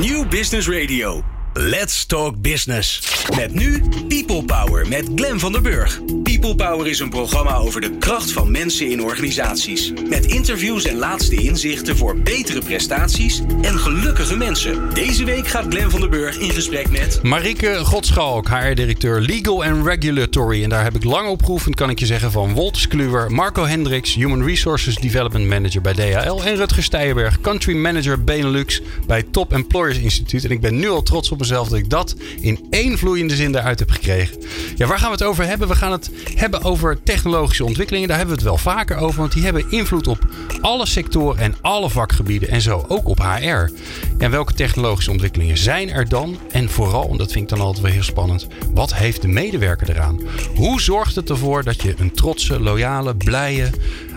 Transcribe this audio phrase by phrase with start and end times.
[0.00, 1.22] New Business Radio.
[1.52, 3.00] Let's Talk Business.
[3.36, 6.00] Met nu People Power met Glen van der Burg.
[6.22, 9.92] People Power is een programma over de kracht van mensen in organisaties.
[10.08, 14.94] Met interviews en laatste inzichten voor betere prestaties en gelukkige mensen.
[14.94, 17.22] Deze week gaat Glen van der Burg in gesprek met...
[17.22, 20.62] Marieke Godschalk, HR-directeur Legal and Regulatory.
[20.62, 23.64] En daar heb ik lang op geoefend, kan ik je zeggen, van Wolters Kluwer, Marco
[23.64, 26.42] Hendricks, Human Resources Development Manager bij DHL.
[26.42, 30.44] En Rutger Steyenberg, Country Manager Benelux bij Top Employers Instituut.
[30.44, 33.54] En ik ben nu al trots op mezelf dat ik dat in één vloeiende zin
[33.54, 34.36] eruit heb gekregen.
[34.76, 35.68] Ja, waar gaan we het over hebben?
[35.68, 38.08] We gaan het hebben over technologische ontwikkelingen.
[38.08, 40.28] Daar hebben we het wel vaker over, want die hebben invloed op
[40.60, 42.48] alle sectoren en alle vakgebieden.
[42.48, 43.72] En zo ook op HR.
[44.18, 46.38] En welke technologische ontwikkelingen zijn er dan?
[46.50, 49.90] En vooral, en dat vind ik dan altijd wel heel spannend, wat heeft de medewerker
[49.90, 50.20] eraan?
[50.54, 53.70] Hoe zorgt het ervoor dat je een trotse, loyale, blije,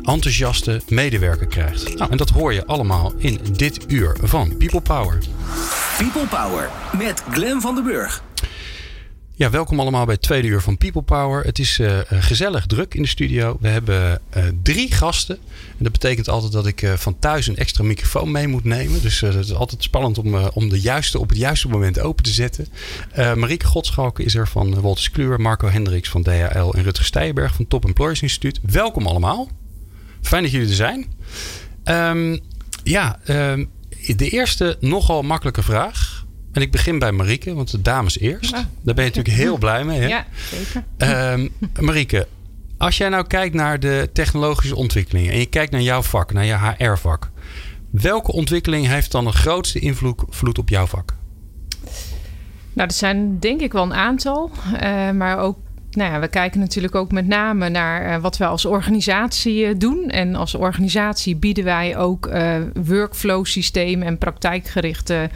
[0.04, 1.98] enthousiaste medewerker krijgt?
[1.98, 5.18] Nou, en dat hoor je allemaal in dit uur van People Power.
[5.98, 8.24] People Power met Glen van der Burg.
[9.36, 11.44] Ja, welkom allemaal bij het tweede uur van People Power.
[11.44, 13.58] Het is uh, gezellig druk in de studio.
[13.60, 15.36] We hebben uh, drie gasten.
[15.78, 19.02] En dat betekent altijd dat ik uh, van thuis een extra microfoon mee moet nemen.
[19.02, 22.30] Dus het is altijd spannend om, om de juiste op het juiste moment open te
[22.30, 22.68] zetten.
[23.16, 27.68] Marieke Godschalken is er van Wolters Kluwer, Marco Hendricks van DHL en Rutger Steijenberg van
[27.68, 28.60] Top Employers Instituut.
[28.62, 29.50] Welkom allemaal.
[30.24, 31.06] Fijn dat jullie er zijn.
[31.84, 32.40] Um,
[32.84, 33.70] ja, um,
[34.16, 36.26] de eerste nogal makkelijke vraag.
[36.52, 38.52] En ik begin bij Marieke, want de dames eerst.
[38.52, 38.70] Ja.
[38.82, 40.00] Daar ben je natuurlijk heel blij mee.
[40.00, 40.08] Hè?
[40.08, 40.84] Ja, zeker.
[41.34, 41.50] Um,
[41.80, 42.28] Marieke,
[42.78, 46.46] als jij nou kijkt naar de technologische ontwikkelingen en je kijkt naar jouw vak, naar
[46.46, 47.32] je HR-vak.
[47.90, 51.16] Welke ontwikkeling heeft dan de grootste invloed op jouw vak?
[52.74, 54.52] Nou, er zijn denk ik wel een aantal.
[54.74, 55.58] Uh, maar ook
[55.96, 59.74] nou ja, we kijken natuurlijk ook met name naar uh, wat we als organisatie uh,
[59.78, 60.10] doen.
[60.10, 65.30] En als organisatie bieden wij ook uh, workflow systemen en praktijkgerichte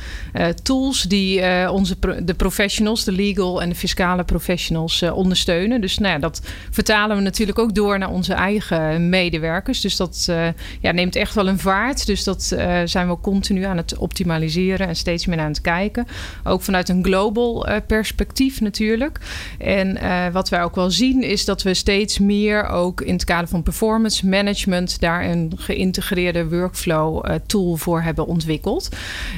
[0.64, 5.82] tools die onze de professionals, de legal en de fiscale professionals ondersteunen.
[5.82, 6.42] Dus nou ja, dat
[6.72, 9.82] vertalen we natuurlijk ook door naar onze eigen medewerkers.
[9.82, 10.32] Dus dat
[10.80, 12.06] ja, neemt echt wel een vaart.
[12.06, 12.44] Dus dat
[12.86, 16.08] zijn we continu aan het optimaliseren en steeds meer aan het kijken.
[16.44, 19.20] Ook vanuit een global perspectief natuurlijk.
[19.60, 20.00] En
[20.32, 23.48] wat wat wij ook wel zien is dat we steeds meer ook in het kader
[23.48, 28.90] van performance management daar een geïntegreerde workflow uh, tool voor hebben ontwikkeld.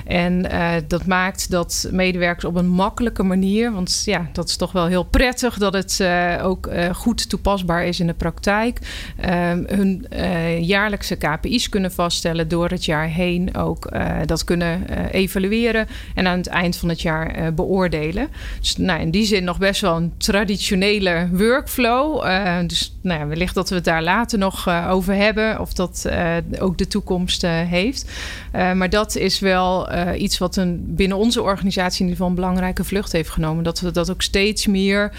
[0.05, 4.71] En uh, dat maakt dat medewerkers op een makkelijke manier, want ja, dat is toch
[4.71, 8.79] wel heel prettig dat het uh, ook goed toepasbaar is in de praktijk,
[9.65, 10.07] hun
[10.59, 13.91] jaarlijkse KPI's kunnen vaststellen door het jaar heen ook
[14.25, 18.27] dat kunnen evalueren en aan het eind van het jaar beoordelen.
[18.59, 20.98] Dus nou, in die zin nog best wel een traditionele
[21.31, 22.25] workflow.
[22.25, 25.59] Uh, dus nou ja, wellicht dat we het daar later nog uh, over hebben.
[25.59, 28.11] Of dat uh, ook de toekomst heeft.
[28.51, 32.83] maar dat is wel iets wat een, binnen onze organisatie in ieder geval een belangrijke
[32.83, 33.63] vlucht heeft genomen.
[33.63, 35.11] Dat we dat ook steeds meer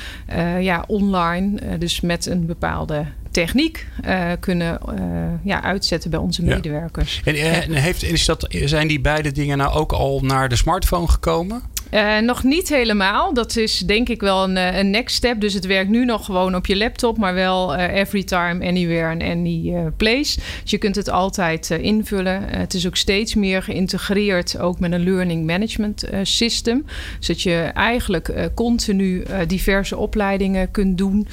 [0.60, 5.00] ja, online, dus met een bepaalde techniek uh, kunnen uh,
[5.42, 7.20] ja, uitzetten bij onze medewerkers.
[7.24, 7.32] Ja.
[7.32, 11.08] En, en heeft, is dat, zijn die beide dingen nou ook al naar de smartphone
[11.08, 11.62] gekomen?
[11.94, 13.34] Uh, nog niet helemaal.
[13.34, 15.40] Dat is denk ik wel een, een, next step.
[15.40, 19.10] Dus het werkt nu nog gewoon op je laptop, maar wel uh, every time, anywhere
[19.10, 20.40] and any place.
[20.62, 22.42] Dus je kunt het altijd invullen.
[22.48, 26.86] het is ook steeds meer geïntegreerd, ook met een learning management system.
[27.18, 31.28] Zodat je eigenlijk continu diverse opleidingen kunt doen.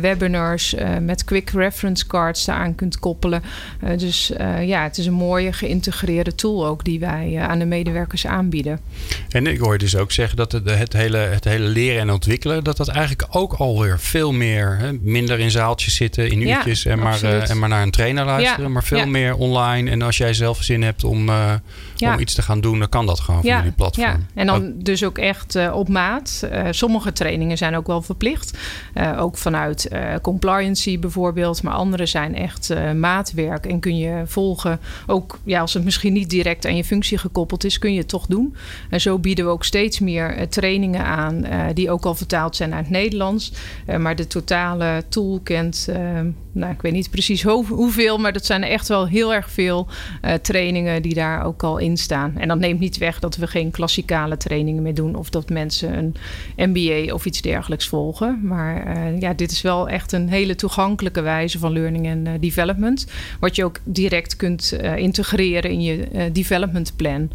[0.00, 3.42] webinars met quick reference cards aan kunt koppelen.
[3.96, 8.80] dus ja, het is een mooie geïntegreerde tool ook die wij aan de medewerkers aanbieden.
[9.28, 12.10] En ik hoor dus ook ook zeggen dat het, het, hele, het hele leren en
[12.10, 16.84] ontwikkelen, dat dat eigenlijk ook alweer veel meer, hè, minder in zaaltjes zitten, in uurtjes
[16.84, 18.68] en, maar, uh, en maar naar een trainer luisteren, ja.
[18.68, 19.06] maar veel ja.
[19.06, 19.90] meer online.
[19.90, 21.52] En als jij zelf zin hebt om, uh,
[21.98, 24.06] om iets te gaan doen, dan kan dat gewoon via die platform.
[24.06, 24.84] Ja, en dan ook.
[24.84, 26.48] dus ook echt uh, op maat.
[26.70, 28.58] sommige trainingen zijn ook wel verplicht.
[29.18, 29.90] ook vanuit
[30.22, 34.80] compliancy bijvoorbeeld, maar andere zijn echt maatwerk en kun je volgen.
[35.06, 38.08] Ook ja, als het misschien niet direct aan je functie gekoppeld is, kun je het
[38.08, 38.56] toch doen.
[38.90, 42.14] En zo bieden we ook steeds steeds meer uh, trainingen aan uh, die ook al
[42.14, 43.52] vertaald zijn naar het Nederlands.
[43.88, 45.88] Uh, maar de totale tool kent,
[46.52, 49.86] nou, ik weet niet precies hoe, hoeveel, maar dat zijn echt wel heel erg veel
[50.42, 52.36] trainingen die daar ook al in staan.
[52.38, 56.14] En dat neemt niet weg dat we geen klassikale trainingen meer doen of dat mensen
[56.56, 58.40] een MBA of iets dergelijks volgen.
[58.42, 63.06] Maar ja, dit is wel echt een hele toegankelijke wijze van learning en development.
[63.40, 67.30] Wat je ook direct kunt integreren in je development plan.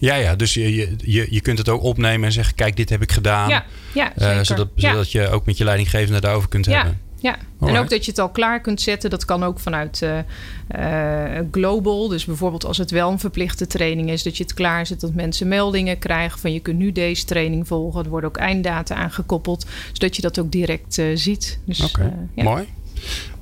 [0.00, 3.02] Ja, ja, dus je, je, je kunt het ook opnemen en zeggen: Kijk, dit heb
[3.02, 3.48] ik gedaan.
[3.48, 3.64] Ja,
[3.94, 6.76] ja uh, zodat, zodat je ook met je leidinggevende daarover kunt ja.
[6.76, 7.00] hebben.
[7.20, 9.10] Ja, en ook dat je het al klaar kunt zetten.
[9.10, 12.08] Dat kan ook vanuit uh, global.
[12.08, 15.14] Dus bijvoorbeeld als het wel een verplichte training is, dat je het klaar zet dat
[15.14, 18.04] mensen meldingen krijgen van je kunt nu deze training volgen.
[18.04, 21.58] Er worden ook einddata aangekoppeld, zodat je dat ook direct uh, ziet.
[21.64, 22.42] Dus, Oké, ja.
[22.42, 22.68] mooi.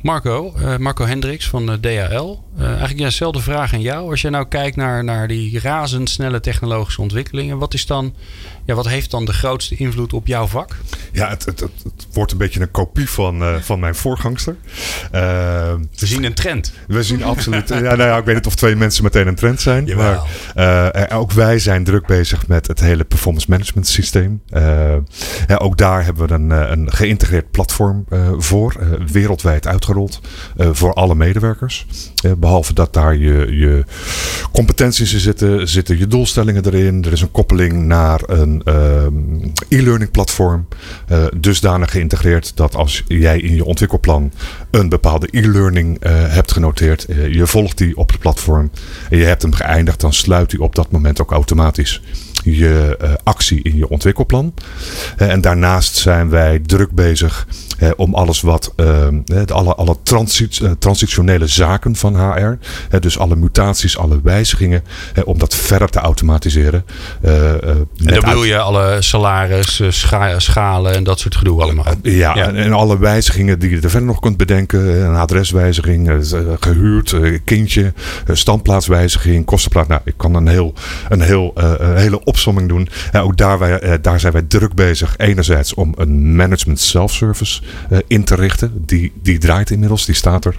[0.02, 2.38] Marco, uh, Marco Hendricks van de DHL.
[2.58, 4.10] Uh, eigenlijk dezelfde vraag aan jou.
[4.10, 8.14] Als je nou kijkt naar, naar die razendsnelle technologische ontwikkelingen, wat is dan
[8.68, 10.76] ja, wat heeft dan de grootste invloed op jouw vak?
[11.12, 14.56] Ja, het, het, het wordt een beetje een kopie van, uh, van mijn voorgangster.
[15.14, 15.20] Uh,
[15.98, 16.72] we zien een trend.
[16.86, 17.68] We zien absoluut.
[17.68, 19.84] ja, nou ja, ik weet niet of twee mensen meteen een trend zijn.
[19.84, 20.26] Jawel.
[20.54, 24.42] Maar uh, ook wij zijn druk bezig met het hele performance management systeem.
[25.46, 28.04] Ja, ook daar hebben we een, een geïntegreerd platform
[28.38, 28.74] voor,
[29.12, 30.20] wereldwijd uitgerold
[30.56, 31.86] voor alle medewerkers.
[32.38, 33.84] behalve dat daar je, je
[34.52, 37.04] competenties in zitten, zitten je doelstellingen erin.
[37.04, 40.68] Er is een koppeling naar een Ehm, e-learning platform.
[41.12, 44.32] Uh, dusdanig geïntegreerd dat als jij in je ontwikkelplan
[44.70, 48.70] een bepaalde e-learning uh, hebt genoteerd, uh, je volgt die op het platform
[49.10, 52.02] en je hebt hem geëindigd, dan sluit die op dat moment ook automatisch
[52.42, 54.54] je actie in je ontwikkelplan.
[55.16, 57.46] en daarnaast zijn wij druk bezig
[57.96, 62.58] om alles wat, ehm, alle, alle transit, transitionele zaken van HR,
[62.98, 64.84] dus alle mutaties, alle wijzigingen,
[65.24, 66.84] om dat verder te automatiseren.
[67.22, 69.82] en dan bedoel je alle salaris,
[70.36, 71.84] schalen en dat soort gedoe allemaal?
[72.02, 75.04] ja, En, alle wijzigingen die je er verder nog kunt bedenken.
[75.04, 76.10] Een adreswijziging,
[76.60, 77.14] gehuurd,
[77.44, 77.92] kindje,
[78.32, 79.88] standplaatswijziging, kostenplaats.
[79.88, 80.72] Nou, ik kan een, heel,
[81.08, 82.88] een, heel, een hele opsomming doen.
[83.12, 85.14] ook daar, wij, daar zijn wij druk bezig.
[85.16, 87.60] Enerzijds om een management self-service
[88.06, 88.72] in te richten.
[88.86, 90.58] Die, die draait inmiddels, die staat er.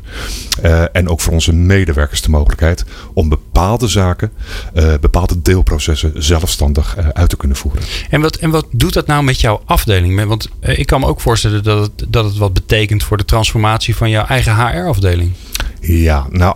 [0.63, 4.31] Uh, en ook voor onze medewerkers de mogelijkheid om bepaalde zaken,
[4.73, 7.81] uh, bepaalde deelprocessen zelfstandig uit te kunnen voeren.
[8.09, 10.25] En wat, en wat doet dat nou met jouw afdeling?
[10.25, 13.95] Want ik kan me ook voorstellen dat het, dat het wat betekent voor de transformatie
[13.95, 15.31] van jouw eigen HR-afdeling.
[15.81, 16.55] Ja, nou,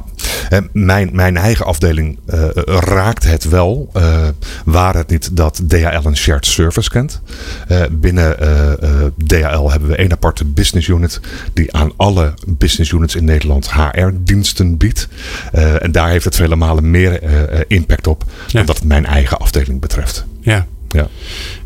[0.72, 3.90] mijn, mijn eigen afdeling uh, raakt het wel.
[3.98, 4.28] Uh,
[4.66, 7.22] waar het niet dat DHL een shared service kent.
[7.72, 8.38] Uh, binnen
[9.26, 11.20] DHL hebben we één aparte business unit.
[11.54, 15.08] Die aan alle business units in Nederland HR-diensten biedt.
[15.52, 17.22] en daar heeft het vele malen meer
[17.68, 18.24] impact op.
[18.46, 18.52] Ja.
[18.52, 20.26] Dan dat het mijn eigen afdeling betreft.
[20.42, 21.08] Ja, ja.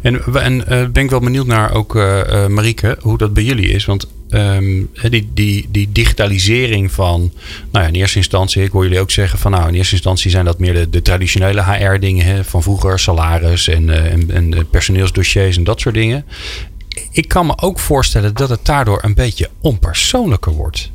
[0.01, 3.85] En, en ben ik wel benieuwd naar ook, uh, Marieke, hoe dat bij jullie is.
[3.85, 7.31] Want um, die, die, die digitalisering van,
[7.71, 10.31] nou ja, in eerste instantie, ik hoor jullie ook zeggen van, nou, in eerste instantie
[10.31, 15.57] zijn dat meer de, de traditionele HR-dingen van vroeger, salaris en, uh, en, en personeelsdossiers
[15.57, 16.25] en dat soort dingen.
[17.11, 20.91] Ik kan me ook voorstellen dat het daardoor een beetje onpersoonlijker wordt.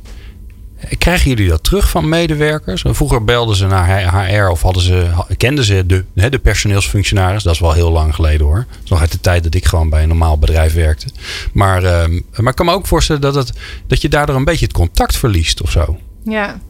[0.98, 2.84] Krijgen jullie dat terug van medewerkers?
[2.86, 7.42] Vroeger belden ze naar HR of hadden ze, kenden ze de, de personeelsfunctionaris.
[7.42, 8.66] Dat is wel heel lang geleden hoor.
[8.80, 11.06] Dat nog uit de tijd dat ik gewoon bij een normaal bedrijf werkte.
[11.52, 13.52] Maar, uh, maar ik kan me ook voorstellen dat, het,
[13.86, 15.98] dat je daardoor een beetje het contact verliest of zo.
[16.24, 16.60] Ja,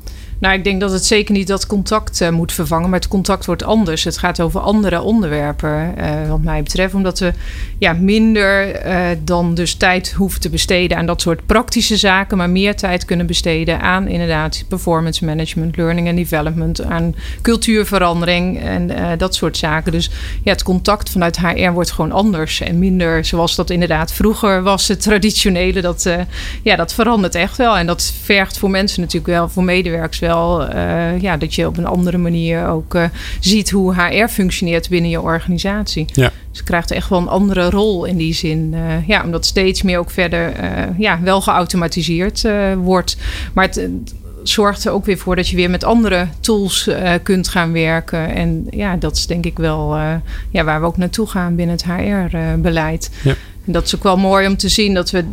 [0.43, 3.47] nou, ik denk dat het zeker niet dat contact uh, moet vervangen, maar het contact
[3.47, 4.05] wordt anders.
[4.05, 7.33] Het gaat over andere onderwerpen, uh, wat mij betreft, omdat we
[7.79, 12.51] ja, minder uh, dan dus tijd hoeven te besteden aan dat soort praktische zaken, maar
[12.51, 19.35] meer tijd kunnen besteden aan inderdaad performance management, learning and development, aan cultuurverandering en dat
[19.35, 19.93] soort zaken.
[19.93, 20.11] Dus
[20.43, 24.89] ja, het contact vanuit HR wordt gewoon anders en minder zoals dat inderdaad vroeger was.
[24.89, 26.11] Het traditionele, dat,
[26.63, 30.31] ja, dat verandert echt wel en dat vergt voor mensen natuurlijk wel, voor medewerkers wel
[30.35, 33.05] uh, ja, dat je op een andere manier ook uh,
[33.41, 36.05] ziet hoe HR functioneert binnen je organisatie.
[36.13, 36.31] Ja.
[36.51, 38.73] Dus je krijgt echt wel een andere rol in die zin.
[38.75, 40.53] Uh, ja, omdat steeds meer ook verder
[40.99, 43.17] ja, wel geautomatiseerd wordt.
[43.53, 43.89] Maar het,
[44.43, 48.35] zorgt er ook weer voor dat je weer met andere tools uh, kunt gaan werken.
[48.35, 50.15] En ja, dat is denk ik wel uh,
[50.51, 53.11] ja, waar we ook naartoe gaan binnen het HR-beleid.
[53.23, 53.35] Ja.
[53.67, 55.25] En dat is ook wel mooi om te zien dat we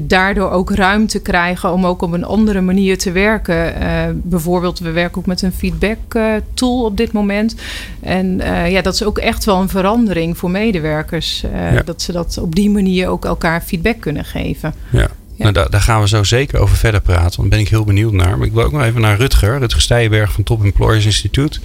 [0.00, 3.82] daardoor ook ruimte krijgen om ook op een andere manier te werken.
[3.82, 7.54] Uh, bijvoorbeeld, we werken ook met een feedback uh, tool op dit moment.
[8.00, 11.44] En uh, ja, dat is ook echt wel een verandering voor medewerkers.
[11.52, 11.82] Ja.
[11.82, 14.74] Dat ze dat op die manier ook elkaar feedback kunnen geven.
[14.90, 15.08] Ja.
[15.38, 17.22] Nou, daar, daar, gaan we zo zeker over verder praten.
[17.22, 18.38] Want daar ben ik heel benieuwd naar.
[18.38, 19.58] Maar ik wil ook nog even naar Rutger.
[19.58, 21.60] Rutger Stijberg van Top Employers Instituut.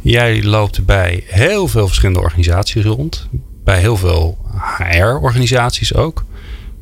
[0.00, 3.28] Jij loopt bij heel veel verschillende organisaties rond
[3.64, 4.38] bij heel veel
[4.78, 6.24] HR-organisaties ook.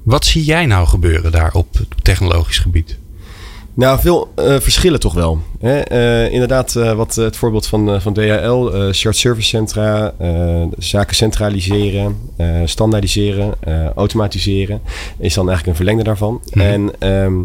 [0.02, 1.68] Wat zie jij nou gebeuren daar op
[2.02, 2.98] technologisch gebied?
[3.76, 5.38] Nou, veel uh, verschillen toch wel.
[5.58, 5.92] Hè?
[5.92, 10.14] Uh, inderdaad, uh, wat het voorbeeld van, van DHL, shared service centra,
[10.78, 12.16] zaken centraliseren,
[12.64, 13.54] standaardiseren,
[13.94, 14.80] automatiseren,
[15.18, 16.40] is dan eigenlijk een verlengde daarvan.
[16.52, 17.44] Mm En um,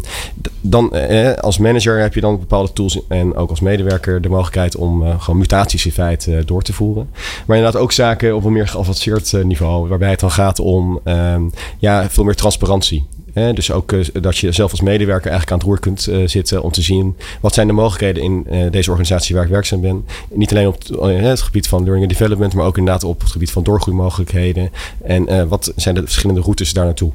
[0.60, 0.92] dan
[1.40, 5.38] als manager heb je dan bepaalde tools en ook als medewerker de mogelijkheid om gewoon
[5.38, 7.10] mutaties in feite door te voeren.
[7.46, 11.50] Maar inderdaad ook zaken op een meer geavanceerd niveau, waarbij het dan gaat om um,
[11.78, 13.04] ja, veel meer transparantie.
[13.32, 16.82] Dus ook dat je zelf als medewerker eigenlijk aan het roer kunt zitten om te
[16.82, 20.06] zien wat zijn de mogelijkheden in deze organisatie waar ik werkzaam ben.
[20.30, 23.50] Niet alleen op het, gebied van learning and development, maar ook inderdaad op het gebied
[23.50, 24.70] van doorgroeimogelijkheden.
[25.04, 27.12] En wat zijn de verschillende routes daar naartoe.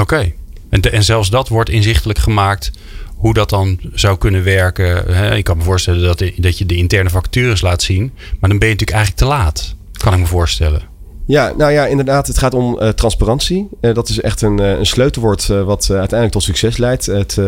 [0.00, 0.32] Oké.
[0.68, 2.70] En, en zelfs dat wordt inzichtelijk gemaakt
[3.16, 5.08] hoe dat dan zou kunnen werken.
[5.36, 8.12] Ik kan me voorstellen dat, dat je de interne vacatures laat zien.
[8.40, 9.74] Maar dan ben je natuurlijk eigenlijk te laat.
[9.92, 10.82] Kan ik me voorstellen.
[11.26, 12.26] Ja, nou ja, inderdaad.
[12.26, 13.68] Het gaat om uh, transparantie.
[13.80, 17.06] Uh, dat is echt een, uh, een sleutelwoord wat uiteindelijk tot succes leidt.
[17.06, 17.38] Het,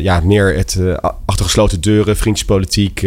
[0.00, 0.78] ja, meer het
[1.24, 3.06] achter gesloten deuren, vriendjespolitiek,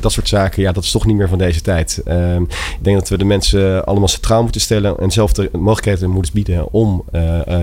[0.00, 0.62] dat soort zaken.
[0.62, 2.00] Ja, dat is toch niet meer van deze tijd.
[2.04, 6.10] Ehm, ik denk dat we de mensen allemaal centraal moeten stellen en zelf de mogelijkheden
[6.10, 7.04] moeten bieden om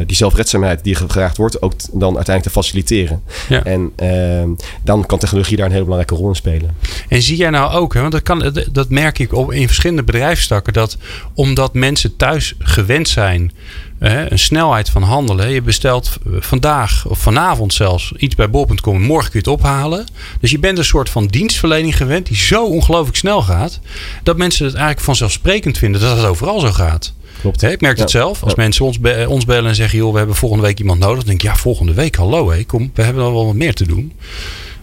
[0.06, 3.22] die zelfredzaamheid die gevraagd wordt ook dan uiteindelijk te faciliteren.
[3.50, 3.64] Ja.
[3.64, 4.50] En ehm,
[4.84, 6.76] dan kan technologie daar een hele belangrijke rol in spelen.
[7.08, 10.04] En zie jij nou ook, hè, want dat, kan, dat merk ik op in verschillende
[10.04, 10.98] bedrijfstakken, dat
[11.34, 13.52] omdat mensen thuis gewend zijn
[14.00, 15.50] een snelheid van handelen.
[15.50, 19.02] Je bestelt vandaag of vanavond zelfs iets bij bol.com.
[19.02, 20.06] Morgen kun je het ophalen.
[20.40, 23.80] Dus je bent een soort van dienstverlening gewend die zo ongelooflijk snel gaat.
[24.24, 27.14] Dat mensen het eigenlijk vanzelfsprekend vinden dat het overal zo gaat.
[27.42, 27.64] Klopt.
[27.64, 28.44] ik merk het zelf.
[28.44, 31.18] Als mensen ons, ons bellen en zeggen: joh, we hebben volgende week iemand nodig.
[31.18, 33.74] Dan denk ik: ja, volgende week, hallo, hé, kom, we hebben dan wel wat meer
[33.74, 34.14] te doen.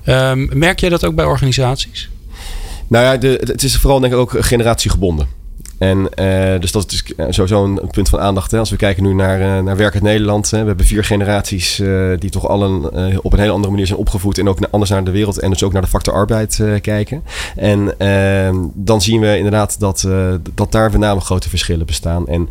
[0.07, 2.11] Um, merk jij dat ook bij organisaties?
[2.89, 5.38] Nou ja, de, het is vooral denk ik ook generatiegebonden.
[5.79, 8.51] En uh, dus dat is sowieso een punt van aandacht.
[8.51, 8.59] Hè.
[8.59, 10.51] Als we kijken nu naar, uh, naar Werk uit Nederland.
[10.51, 10.61] Hè.
[10.61, 11.83] We hebben vier generaties
[12.19, 12.85] die toch allen
[13.23, 14.39] op een hele andere manier zijn opgevoed.
[14.39, 17.23] En ook anders naar de wereld en dus ook naar de factor arbeid kijken.
[17.57, 20.09] En ehm, dan zien we inderdaad dat,
[20.55, 22.27] dat daar met name grote verschillen bestaan.
[22.27, 22.49] En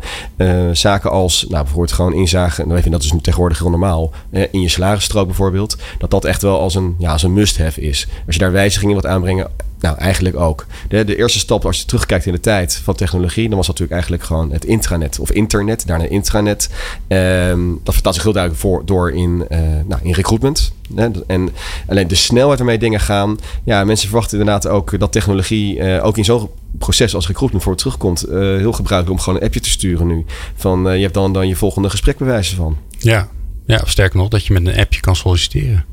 [0.76, 2.68] zaken als nou, bijvoorbeeld gewoon inzagen.
[2.68, 4.10] Nou, dat is nu tegenwoordig heel normaal.
[4.30, 5.76] in je salarisstrook bijvoorbeeld.
[5.98, 8.08] Dat dat echt wel als een, ja, als een must-have is.
[8.26, 10.66] Als je daar wijzigingen wilt aanbrengen nou, eigenlijk ook.
[10.88, 13.78] De, de, eerste stap, als je terugkijkt in de tijd van technologie, dan was dat
[13.78, 16.70] natuurlijk eigenlijk gewoon het intranet of internet, daarna intranet.
[17.08, 20.72] Um, dat vertaalt zich heel duidelijk voor, door in, uh, nou, in recruitment.
[20.94, 21.08] Hè?
[21.26, 21.48] En
[21.86, 23.38] alleen de snelheid waarmee dingen gaan.
[23.64, 27.76] Ja, mensen verwachten inderdaad ook dat technologie uh, ook in zo'n proces als recruitment voor
[27.76, 28.28] terugkomt.
[28.28, 30.24] Uh, heel gebruikelijk om gewoon een appje te sturen nu.
[30.54, 32.76] Van je hebt dan, dan je volgende gesprek bewijzen van.
[32.98, 33.28] Ja.
[33.66, 35.84] ja, sterker nog, dat je met een appje kan solliciteren.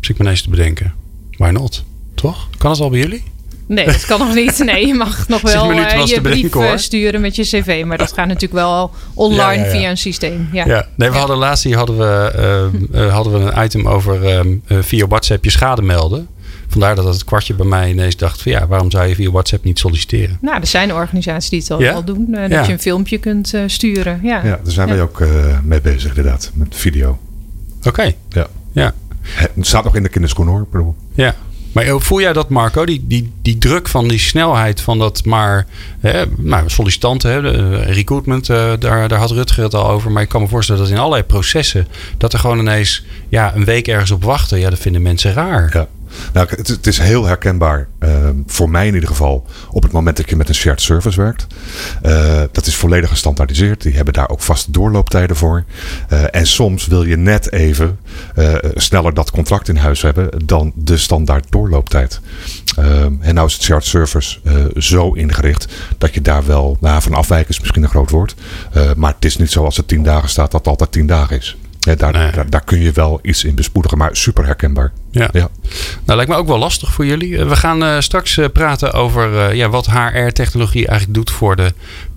[0.00, 0.94] Zit ik me ineens te bedenken.
[1.30, 1.84] Why not?
[2.16, 2.48] Toch?
[2.58, 3.22] Kan het al bij jullie?
[3.66, 4.58] Nee, dat kan nog niet.
[4.58, 7.84] Nee, je mag nog wel uh, je brief uh, sturen met je cv.
[7.86, 10.48] Maar dat gaat natuurlijk wel online via een systeem.
[10.52, 10.66] Ja.
[10.66, 10.86] ja.
[10.94, 12.32] Nee, we hadden laatst hier hadden we,
[12.94, 16.28] uh, hadden we een item over via WhatsApp je schade melden.
[16.68, 19.64] Vandaar dat het kwartje bij mij ineens dacht van ja, waarom zou je via WhatsApp
[19.64, 20.38] niet solliciteren?
[20.40, 22.26] Nou, er zijn organisaties die het al, al doen.
[22.48, 24.20] dat je een filmpje kunt sturen.
[24.22, 25.22] Ja, ja daar zijn wij ook
[25.62, 26.50] mee bezig inderdaad.
[26.54, 27.18] Met video.
[27.82, 28.12] Oké.
[28.28, 28.46] Ja.
[28.72, 28.94] ja.
[29.22, 30.66] Het staat nog in de kinderschoen hoor.
[30.70, 30.94] Bedoel.
[31.14, 31.34] Ja.
[31.76, 32.84] Maar voel jij dat, Marco?
[32.84, 35.66] Die, die, die druk van die snelheid van dat maar
[36.00, 40.10] hè, nou, sollicitanten, hè, eh, recruitment, uh, daar, daar had Rutger het al over.
[40.10, 41.86] Maar ik kan me voorstellen dat in allerlei processen,
[42.18, 45.70] dat er gewoon ineens ja, een week ergens op wachten, ja, dat vinden mensen raar.
[45.72, 45.86] Ja.
[46.32, 48.10] Nou, het, het, is heel herkenbaar, uh,
[48.46, 51.46] voor mij in ieder geval, op het moment dat je met een shared service werkt.
[52.06, 53.82] Uh, dat is volledig gestandaardiseerd.
[53.82, 55.64] Die hebben daar ook vaste doorlooptijden voor.
[56.12, 57.98] Uh, en soms wil je net even
[58.74, 62.20] sneller dat contract in huis hebben dan de standaard doorlooptijd.
[62.76, 64.38] Ehm, en nou is het shared service
[64.76, 65.66] zo ingericht
[65.98, 68.34] dat je daar wel, nou, van afwijken is misschien een groot woord.
[68.96, 71.36] maar het is niet zo als het tien dagen staat dat het altijd tien dagen
[71.36, 71.56] is.
[71.86, 74.92] Ja, daar, daar, kun je wel iets in bespoedigen, maar super herkenbaar.
[75.10, 75.28] Ja.
[75.32, 75.48] ja.
[76.04, 77.44] Nou, lijkt me ook wel lastig voor jullie.
[77.44, 81.72] We gaan uh, straks uh, praten over uh, ja, wat HR-technologie eigenlijk doet voor de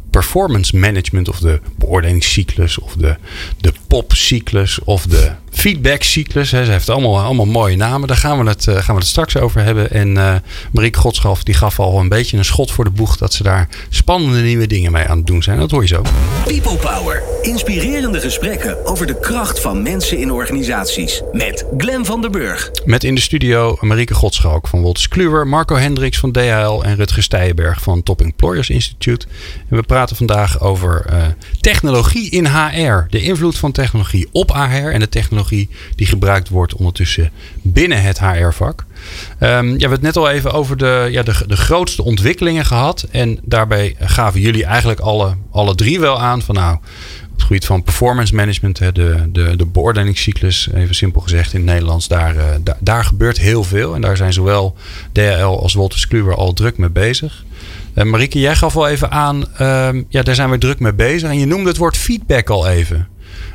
[0.10, 3.16] performance management of de beoordelingscyclus of de,
[3.58, 6.50] de popcyclus of de feedbackcyclus.
[6.50, 8.08] Ze heeft allemaal, allemaal mooie namen.
[8.08, 9.92] Daar gaan we het, uh, gaan we het straks over hebben.
[9.92, 10.36] En uh,
[10.72, 13.68] Marieke Godschalf die gaf al een beetje een schot voor de boeg dat ze daar
[13.90, 15.60] spannende nieuwe dingen mee aan het doen zijn.
[15.60, 16.02] Dat hoor je zo.
[16.46, 17.24] People Power.
[17.42, 21.22] Inspirerende gesprekken over de kracht van mensen in organisaties.
[21.32, 22.72] Met Glen van der Burg.
[22.86, 27.24] Met in de studio Marieke Godschalk van Wolters Kluwer, Marco Hendricks van DHL en Rutger
[27.24, 29.26] Steijenberg van Top Employers Institute.
[29.70, 31.18] En we praten vandaag over uh,
[31.62, 33.06] technologie in HR.
[33.10, 35.38] De invloed van technologie op HR en de technologie
[35.96, 37.32] die gebruikt wordt ondertussen
[37.62, 38.86] binnen het HR-vak.
[39.40, 42.66] Um, ja, we hebben het net al even over de, ja, de, de grootste ontwikkelingen
[42.66, 43.08] gehad.
[43.12, 46.78] En daarbij gaven jullie eigenlijk alle, alle drie wel aan van nou,
[47.34, 48.92] het gebied van performance management, de,
[49.32, 52.44] de, de beoordelingscyclus, even simpel gezegd in het Nederlands, daar, uh,
[52.80, 53.96] daar, gebeurt heel veel.
[53.96, 54.76] En daar zijn zowel
[55.12, 57.44] DHL als Wolters Kluwer al druk mee bezig.
[57.96, 61.30] Uh, Marieke, jij gaf al even aan, uh, ja, daar zijn we druk mee bezig.
[61.30, 63.08] En je noemde het woord feedback al even.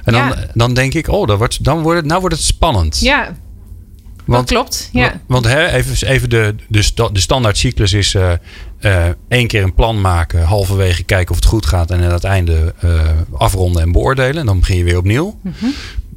[0.04, 3.00] En dan, dan denk ik, oh, dan wordt, dan wordt het, nou wordt het spannend.
[3.00, 3.34] Ja,
[4.24, 5.20] Want, dat klopt, ja.
[5.26, 8.32] Want, hè, even, even de, de, de standaard cyclus is uh,
[8.80, 12.24] uh, één keer een plan maken, halverwege kijken of het goed gaat en aan het
[12.24, 13.00] einde uh,
[13.32, 14.36] afronden en beoordelen.
[14.36, 15.38] En dan begin je weer opnieuw.
[15.42, 15.74] Mm -hmm.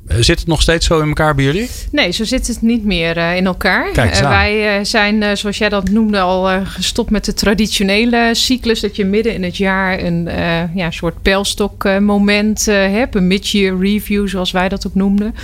[0.07, 1.69] Eh, zit het nog steeds zo in elkaar bij jullie?
[1.91, 3.87] Nee, zo zit het niet meer uh, in elkaar.
[3.87, 8.79] Uh, wij zijn, zoals jij dat noemde, al gestopt met de traditionele cyclus.
[8.79, 10.29] Dat je midden in het jaar een
[10.73, 13.15] ja, soort pijlstok-moment hebt.
[13.15, 15.35] Een mid-year review, zoals wij dat ook noemden.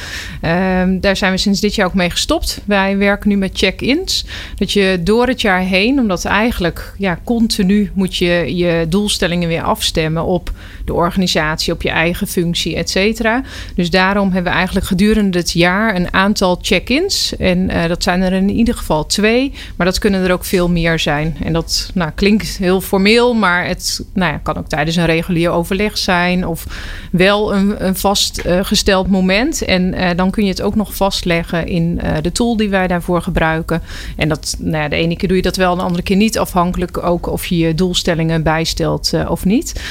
[0.42, 2.62] Ehm, daar zijn we sinds dit jaar ook mee gestopt.
[2.66, 4.26] Wij werken nu met check-ins.
[4.56, 9.64] Dat je door het jaar heen, omdat eigenlijk ja, continu moet je je doelstellingen weer
[9.64, 10.52] afstemmen op
[10.86, 13.42] de organisatie, op je eigen functie, et cetera.
[13.76, 17.36] Dus daarom hebben we eigenlijk gedurende het jaar een aantal check-ins.
[17.36, 20.70] En uh, dat zijn er in ieder geval twee, maar dat kunnen er ook veel
[20.70, 21.38] meer zijn.
[21.44, 25.50] En dat nou, klinkt heel formeel, maar het nou ja, kan ook tijdens een regulier
[25.50, 26.66] overleg zijn of
[27.12, 29.66] wel een, een vastgesteld moment.
[29.66, 33.22] En uh, dan kun je het ook nog vastleggen in de tool die wij daarvoor
[33.22, 33.82] gebruiken.
[34.16, 36.40] En dat, nou ja, de ene keer doe je dat wel, de andere keer niet,
[36.40, 39.82] afhankelijk ook of je je doelstellingen bijstelt of niet.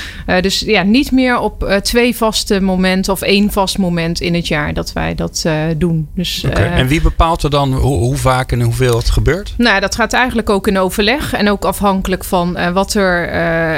[0.41, 4.52] dus ja, niet meer op twee vaste momenten of één vast moment in het jaar
[4.53, 6.09] jaar dat wij dat uh, doen.
[6.15, 6.65] Dus, okay.
[6.65, 9.55] uh, en wie bepaalt er dan hoe, hoe, vaak en hoeveel het gebeurt?
[9.57, 11.33] Nou, dat gaat eigenlijk ook in overleg.
[11.33, 13.31] En ook afhankelijk van uh, wat er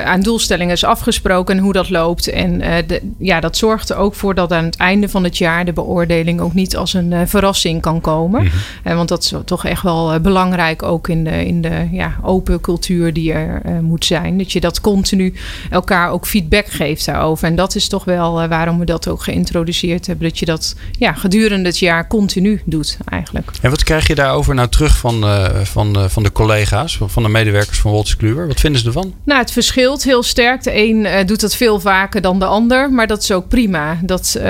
[0.04, 2.28] aan doelstellingen is afgesproken en hoe dat loopt.
[2.28, 5.64] En de, ja, dat zorgt er ook voor dat aan het einde van het jaar
[5.64, 8.42] de beoordeling ook niet als een verrassing kan komen.
[8.42, 8.50] Mm
[8.82, 8.96] -hmm.
[8.96, 13.12] want dat is toch echt wel belangrijk ook in de, in de ja, open cultuur
[13.12, 14.38] die er moet zijn.
[14.38, 15.34] Dat je dat continu
[15.70, 17.48] elkaar ook feedback geeft daarover.
[17.48, 20.28] En dat is toch wel waarom we dat ook geïntroduceerd hebben.
[20.28, 20.63] Dat je dat
[20.98, 23.50] ja, gedurende het jaar continu doet eigenlijk.
[23.60, 27.22] En wat krijg je daarover nou terug van, uh, van, uh, van de collega's, van
[27.22, 28.46] de medewerkers van Wolters Kluwer?
[28.46, 29.14] Wat vinden ze ervan?
[29.24, 30.62] Nou, het verschilt heel sterk.
[30.62, 33.98] De een uh, doet dat veel vaker dan de ander, maar dat is ook prima.
[34.02, 34.40] Dat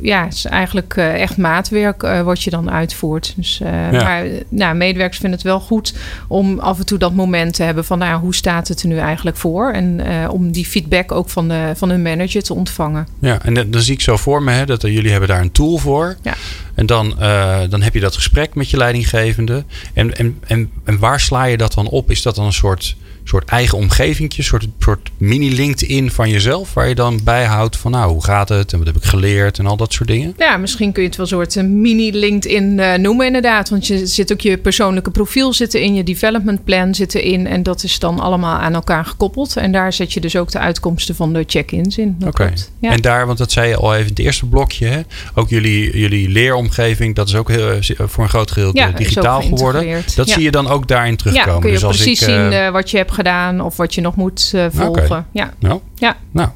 [0.00, 3.32] ja, is eigenlijk echt maatwerk wat je dan uitvoert.
[3.36, 3.90] Dus, ja.
[3.90, 5.94] Maar nou, medewerkers vinden het wel goed
[6.28, 8.98] om af en toe dat moment te hebben van nou, hoe staat het er nu
[8.98, 9.70] eigenlijk voor?
[9.70, 10.00] En
[10.30, 13.06] om die feedback ook van, de, van hun manager te ontvangen.
[13.18, 15.52] Ja, en dan, dan zie ik zo voor me hè, dat jullie hebben daar een
[15.52, 16.16] tool voor.
[16.22, 16.34] Ja.
[16.74, 19.64] En dan, uh, dan heb je dat gesprek met je leidinggevende.
[19.92, 22.10] En, en, en, en waar sla je dat dan op?
[22.10, 26.88] Is dat dan een soort soort eigen omgeving, een soort, soort mini-LinkedIn van jezelf, waar
[26.88, 29.76] je dan bijhoudt van nou, hoe gaat het en wat heb ik geleerd en al
[29.76, 30.34] dat soort dingen?
[30.38, 34.32] Ja, misschien kun je het wel een soort mini-LinkedIn uh, noemen inderdaad, want je zit
[34.32, 38.20] ook je persoonlijke profiel zitten in, je development plan zitten in en dat is dan
[38.20, 41.98] allemaal aan elkaar gekoppeld en daar zet je dus ook de uitkomsten van de check-ins
[41.98, 42.16] in.
[42.26, 42.90] Oké, ja.
[42.90, 45.00] en daar, want dat zei je al even het eerste blokje, hè?
[45.34, 50.02] ook jullie, jullie leeromgeving, dat is ook heel, voor een groot gedeelte ja, digitaal geworden.
[50.14, 51.54] Dat zie je dan ook daarin terugkomen.
[51.54, 53.76] Ja, kun je dus als precies ik, uh, zien uh, wat je hebt gedaan of
[53.76, 55.04] wat je nog moet uh, volgen.
[55.04, 55.24] Okay.
[55.32, 55.52] Ja.
[55.58, 56.16] Nou, ja.
[56.30, 56.48] nou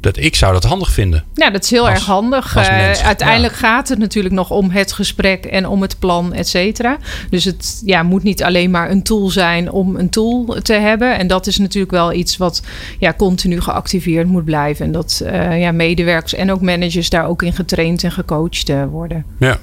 [0.00, 1.24] dat, ik zou dat handig vinden.
[1.34, 2.56] Ja, dat is heel als, erg handig.
[2.56, 3.58] Uh, uiteindelijk ja.
[3.58, 6.98] gaat het natuurlijk nog om het gesprek en om het plan, et cetera.
[7.30, 11.18] Dus het ja, moet niet alleen maar een tool zijn om een tool te hebben.
[11.18, 12.62] En dat is natuurlijk wel iets wat
[12.98, 14.86] ja, continu geactiveerd moet blijven.
[14.86, 18.84] En dat uh, ja, medewerkers en ook managers daar ook in getraind en gecoacht uh,
[18.84, 19.24] worden.
[19.38, 19.58] Ja.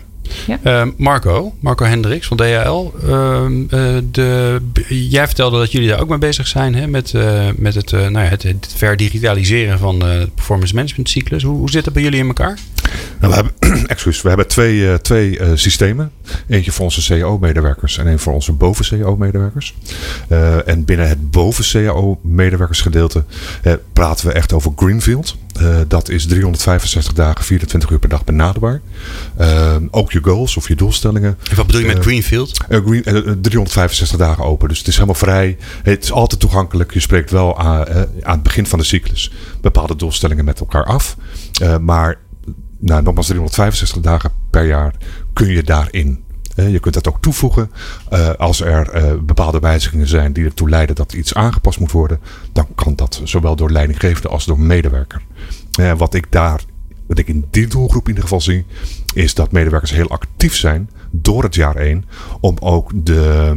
[0.47, 0.59] Ja.
[0.63, 2.91] Uh, Marco, Marco Hendricks van DHL.
[3.03, 7.47] Uh, uh, de, jij vertelde dat jullie daar ook mee bezig zijn hè, met, uh,
[7.55, 11.43] met het, nou ja, het, het verdigitaliseren van de performance management cyclus.
[11.43, 12.59] Hoe, hoe zit dat bij jullie in elkaar?
[13.19, 16.11] Nou, we hebben, excuus, we hebben twee, twee systemen.
[16.47, 19.75] Eentje voor onze CAO-medewerkers en één voor onze boven-CAO-medewerkers.
[20.65, 23.23] en binnen het boven-CAO-medewerkersgedeelte
[23.93, 25.37] praten we echt over Greenfield.
[25.61, 28.81] Uh, dat is 365 dagen, 24 uur per dag benaderbaar.
[29.39, 31.37] Uh, ook je goals of je doelstellingen.
[31.49, 32.57] En wat bedoel je met Greenfield?
[32.69, 33.03] Uh, green,
[33.41, 34.67] 365 dagen open.
[34.67, 35.57] Dus het is helemaal vrij.
[35.83, 36.93] Het is altijd toegankelijk.
[36.93, 37.87] Je spreekt wel aan,
[38.21, 41.17] aan het begin van de cyclus bepaalde doelstellingen met elkaar af.
[41.81, 42.19] maar
[42.79, 44.93] nou, nogmaals 365 dagen per jaar
[45.33, 46.25] kun je daarin
[46.65, 47.71] je kunt dat ook toevoegen.
[48.37, 48.89] Als er
[49.25, 52.19] bepaalde wijzigingen zijn die ertoe leiden dat iets aangepast moet worden,
[52.53, 55.21] dan kan dat zowel door leidinggevende als door medewerker.
[55.97, 56.61] Wat ik daar,
[57.07, 58.65] wat ik in die doelgroep in ieder geval zie,
[59.13, 62.05] is dat medewerkers heel actief zijn door het jaar heen
[62.39, 63.53] om ook de,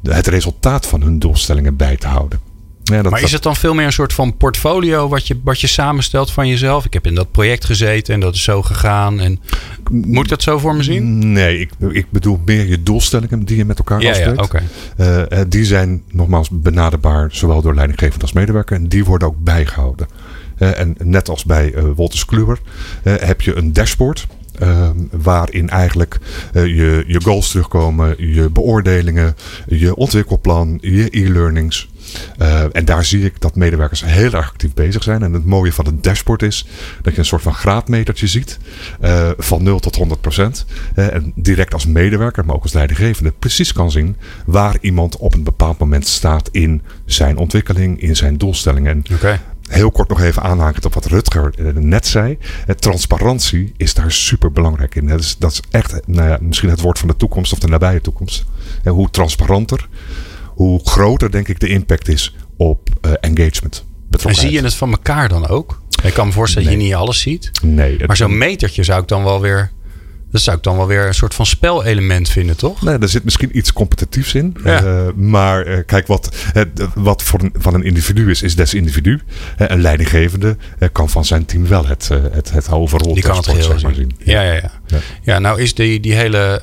[0.00, 2.40] de, het resultaat van hun doelstellingen bij te houden.
[2.82, 5.60] Ja, dat, maar is het dan veel meer een soort van portfolio wat je, wat
[5.60, 6.84] je samenstelt van jezelf?
[6.84, 9.20] Ik heb in dat project gezeten en dat is zo gegaan.
[9.20, 9.40] En
[9.90, 11.32] moet ik dat zo voor me zien?
[11.32, 14.36] Nee, ik, ik bedoel meer je doelstellingen die je met elkaar ja, afspreekt.
[14.36, 15.28] Ja, okay.
[15.28, 18.76] uh, die zijn nogmaals benaderbaar, zowel door leidinggevend als medewerker.
[18.76, 20.06] En die worden ook bijgehouden.
[20.58, 22.58] Uh, en net als bij uh, Wolters Kluwer
[23.02, 24.26] heb je een dashboard.
[24.62, 26.18] Uh, waarin eigenlijk
[26.52, 31.90] uh, je, je goals terugkomen, je beoordelingen, je ontwikkelplan, je e-learnings.
[32.72, 35.22] en daar zie ik dat medewerkers heel erg actief bezig zijn.
[35.22, 36.66] En het mooie van het dashboard is
[37.02, 38.58] dat je een soort van graadmetertje ziet
[39.38, 40.66] van 0 tot 100 procent.
[40.94, 45.44] en direct als medewerker, maar ook als leidinggevende, precies kan zien waar iemand op een
[45.44, 49.02] bepaald moment staat in zijn ontwikkeling, in zijn doelstellingen.
[49.72, 52.38] Heel kort nog even aanhakend op wat Rutger eh, net zei.
[52.78, 55.06] transparantie is daar super belangrijk in.
[55.06, 57.66] Dat is, dat is echt nou ja, misschien het woord van de toekomst of de
[57.66, 58.44] nabije toekomst.
[58.82, 59.88] En hoe transparanter,
[60.46, 63.84] hoe groter denk ik de impact is op uh, engagement.
[64.26, 65.80] En zie je het van elkaar dan ook?
[66.02, 67.50] Ik kan me voorstellen dat je niet alles ziet.
[67.62, 68.06] Nee.
[68.06, 69.70] Maar zo'n metertje zou ik dan wel weer
[70.32, 72.82] dat zou ik dan wel weer een soort van spelelement vinden, toch?
[72.82, 74.56] Nee, er zit misschien iets competitiefs in.
[74.64, 76.62] Uh, maar uh, kijk, wat, uh,
[76.94, 79.20] wat voor een, van een individu is, is des individu.
[79.56, 80.56] een leidinggevende
[80.92, 83.94] kan van zijn team wel het, het, het overal Die kan het heel zeg maar,
[83.94, 84.12] zien.
[84.18, 84.98] Ja, ja, ja, ja.
[85.22, 85.38] ja.
[85.38, 86.62] nou is die, die hele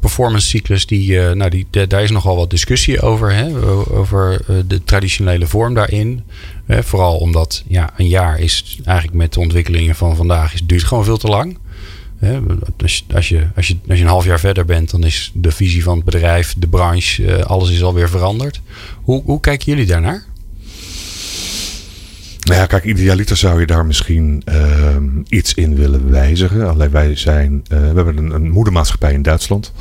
[0.00, 3.32] performance cyclus, die, nou die, daar is nogal wat discussie over.
[3.34, 3.48] Hè?
[3.90, 6.24] Over de traditionele vorm daarin.
[6.66, 11.04] vooral omdat ja, een jaar is eigenlijk met de ontwikkelingen van vandaag is, duurt gewoon
[11.04, 11.58] veel te lang.
[12.82, 15.50] Als, als, je, als, je, als je een half jaar verder bent, dan is de
[15.50, 18.60] visie van het bedrijf, de branche, eh, alles is alweer veranderd.
[19.02, 20.24] Hoe, hoe kijken jullie daarnaar?
[22.42, 24.96] Nou ja, kijk, idealiter zou je daar misschien uh,
[25.28, 26.68] iets in willen wijzigen.
[26.68, 29.72] Alleen wij zijn, uh, we hebben een, een moedermaatschappij in Duitsland.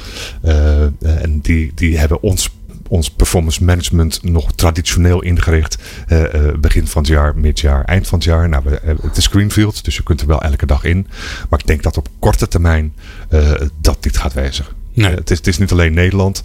[0.46, 2.50] Uh, en die, die hebben ons
[2.92, 5.78] ons performance management nog traditioneel ingericht.
[6.08, 6.24] Uh,
[6.60, 8.50] begin van het jaar, midjaar, eind van het jaar.
[8.50, 11.08] Nou, we, uh, het is Greenfield, dus je kunt er wel elke dag in.
[11.50, 12.94] Maar ik denk dat op korte termijn
[13.82, 14.74] dat dit gaat wijzigen.
[14.94, 15.16] Nee.
[15.16, 16.44] Het, is, het, is, niet alleen Nederland.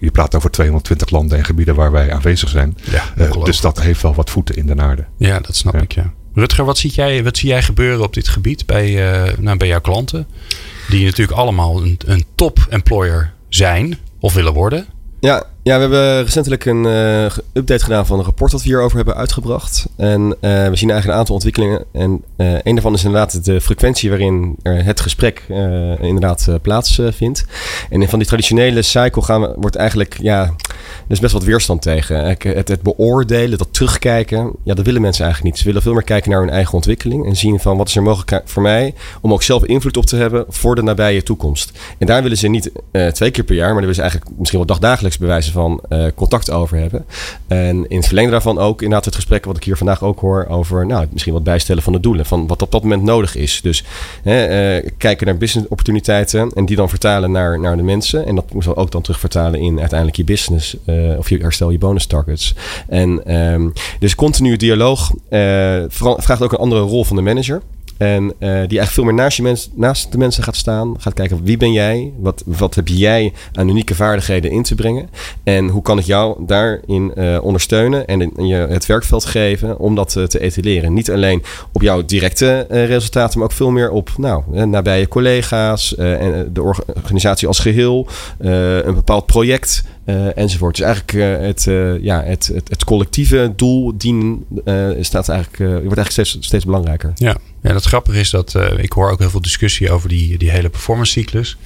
[0.00, 2.78] Je praat over 220 landen en gebieden waar wij aanwezig zijn.
[2.90, 5.04] Ja, dus dat heeft wel wat voeten in de aarde.
[5.16, 5.92] Ja, dat snap ik.
[5.92, 6.12] Ja.
[6.34, 8.92] Rutger, wat zie, jij, wat zie jij gebeuren op dit gebied bij,
[9.38, 10.26] nou, bij jouw klanten?
[10.88, 14.86] Die natuurlijk allemaal een, een top employer zijn of willen worden.
[15.20, 18.96] Ja, ja, we hebben recentelijk een uh, update gedaan van een rapport dat we hierover
[18.96, 19.86] hebben uitgebracht.
[19.96, 21.84] En uh, we zien eigenlijk een aantal ontwikkelingen.
[21.92, 25.44] En uh, een daarvan is inderdaad de frequentie waarin het gesprek
[26.00, 27.44] inderdaad plaatsvindt.
[27.90, 32.24] en van die traditionele cycle gaan wordt eigenlijk, ja, er is best wat weerstand tegen.
[32.26, 35.62] Het, het beoordelen, dat terugkijken, ja, dat willen mensen eigenlijk niet.
[35.62, 37.26] Ze willen veel meer kijken naar hun eigen ontwikkeling.
[37.26, 40.16] En zien van wat is er mogelijk voor mij om ook zelf invloed op te
[40.16, 41.78] hebben voor de nabije toekomst.
[41.98, 42.70] En daar willen ze niet
[43.12, 46.06] twee keer per jaar, maar daar willen ze eigenlijk misschien wel dagdagelijks bewijzen van uh,
[46.14, 47.04] contact over hebben.
[47.46, 50.46] En in het verlengde daarvan ook inderdaad het gesprek wat ik hier vandaag ook hoor
[50.48, 52.26] over nou, misschien wat bijstellen van de doelen.
[52.26, 53.60] Van wat op dat moment nodig is.
[53.62, 53.84] Dus
[54.22, 58.26] hè, uh, kijken naar business opportuniteiten en die dan vertalen naar, naar de mensen.
[58.26, 61.38] En dat moet we ook dan terug vertalen in uiteindelijk je business uh, of je
[61.38, 62.54] herstel je bonus targets.
[62.88, 65.10] En um, dus continue dialoog
[65.88, 67.62] vraagt ook een andere rol van de manager.
[67.98, 70.94] En uh, die eigenlijk veel meer naast, je mens, naast de mensen gaat staan.
[70.98, 72.12] Gaat kijken wie ben jij?
[72.18, 75.08] Wat, wat heb jij aan unieke vaardigheden in te brengen?
[75.42, 80.14] En hoe kan ik jou daarin uh, ondersteunen en je het werkveld geven om dat
[80.14, 80.92] uh, te etaleren?
[80.92, 86.50] Niet alleen op jouw directe resultaten, maar ook veel meer op nou, nabije collega's en
[86.52, 86.62] de
[86.94, 88.06] organisatie als geheel,
[88.38, 89.84] een bepaald project.
[90.08, 90.76] Uh, enzovoort.
[90.76, 94.44] Dus eigenlijk uh, het, uh, ja, het, het, collectieve doel dienen
[95.00, 97.12] staat eigenlijk, wordt eigenlijk steeds, steeds belangrijker.
[97.14, 97.36] Ja.
[97.62, 100.68] Ja, het grappige is dat ik hoor ook heel veel discussie over die, die hele
[100.68, 101.56] performance cyclus.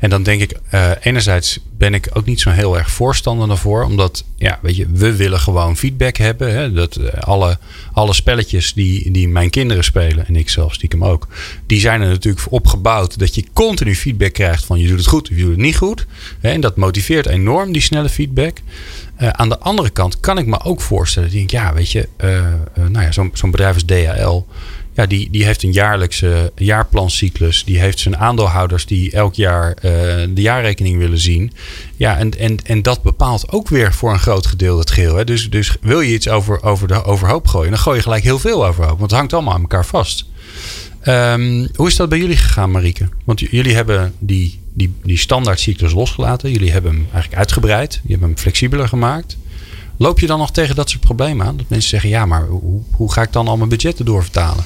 [0.00, 3.84] En dan denk ik, uh, enerzijds ben ik ook niet zo heel erg voorstander daarvoor.
[3.84, 6.52] Omdat, ja, weet je, we willen gewoon feedback hebben.
[6.52, 6.72] Hè?
[6.72, 7.58] Dat uh, alle,
[7.92, 11.28] alle spelletjes die, die mijn kinderen spelen, en ik zelf stiekem ook,
[11.66, 15.30] die zijn er natuurlijk opgebouwd dat je continu feedback krijgt van je doet het goed
[15.30, 16.06] of je doet het niet goed.
[16.40, 16.50] Hè?
[16.50, 18.58] En dat motiveert enorm, die snelle feedback.
[19.16, 22.08] aan de andere kant kan ik me ook voorstellen, denk ik, ja, weet je,
[22.74, 24.44] nou ja, zo'n zo'n bedrijf als DHL
[25.00, 27.64] ja, die, die heeft een jaarlijkse jaarplancyclus.
[27.64, 29.92] Die heeft zijn aandeelhouders die elk jaar uh,
[30.34, 31.52] de jaarrekening willen zien.
[31.96, 35.16] Ja, en, en, en dat bepaalt ook weer voor een groot gedeelte het geheel.
[35.16, 35.24] Hè.
[35.24, 38.38] Dus, dus wil je iets over, over de overhoop gooien, dan gooi je gelijk heel
[38.38, 38.98] veel overhoop.
[38.98, 40.24] Want het hangt allemaal aan elkaar vast.
[41.04, 43.08] Um, hoe is dat bij jullie gegaan, Marieke?
[43.24, 46.50] Want jullie hebben die, die, die standaardcyclus losgelaten.
[46.50, 48.00] Jullie hebben hem eigenlijk uitgebreid.
[48.02, 49.36] Je hebt hem flexibeler gemaakt.
[49.96, 51.56] Loop je dan nog tegen dat soort problemen aan?
[51.56, 54.64] Dat mensen zeggen, ja, maar hoe, hoe ga ik dan al mijn budgetten doorvertalen?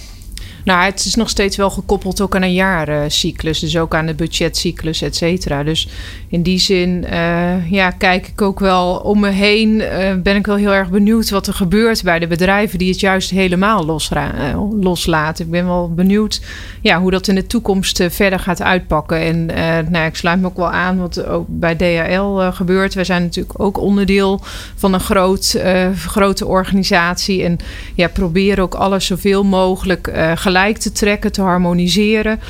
[0.65, 3.59] Nou, het is nog steeds wel gekoppeld ook aan een jaarcyclus.
[3.59, 5.63] Dus ook aan de budgetcyclus, et cetera.
[5.63, 5.89] Dus
[6.29, 9.71] in die zin uh, ja, kijk ik ook wel om me heen.
[9.71, 13.01] Uh, ben ik wel heel erg benieuwd wat er gebeurt bij de bedrijven die het
[13.01, 15.45] juist helemaal losra- uh, loslaten.
[15.45, 16.41] Ik ben wel benieuwd
[16.81, 19.21] ja, hoe dat in de toekomst verder gaat uitpakken.
[19.21, 19.47] En
[19.91, 22.95] nou, ik sluit me ook wel aan wat ook bij DHL gebeurt.
[22.95, 24.41] Wij zijn natuurlijk ook onderdeel
[24.75, 25.61] van een groot,
[26.07, 27.43] grote organisatie.
[27.45, 27.59] En
[27.95, 32.41] ja, proberen ook alles zoveel mogelijk gelijk gelijk te trekken, te harmoniseren.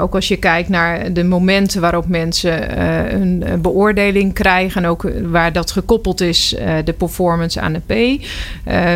[0.00, 2.80] ook als je kijkt naar de momenten waarop mensen
[3.20, 4.82] een beoordeling krijgen.
[4.82, 8.22] En ook waar dat gekoppeld is, de performance aan de P.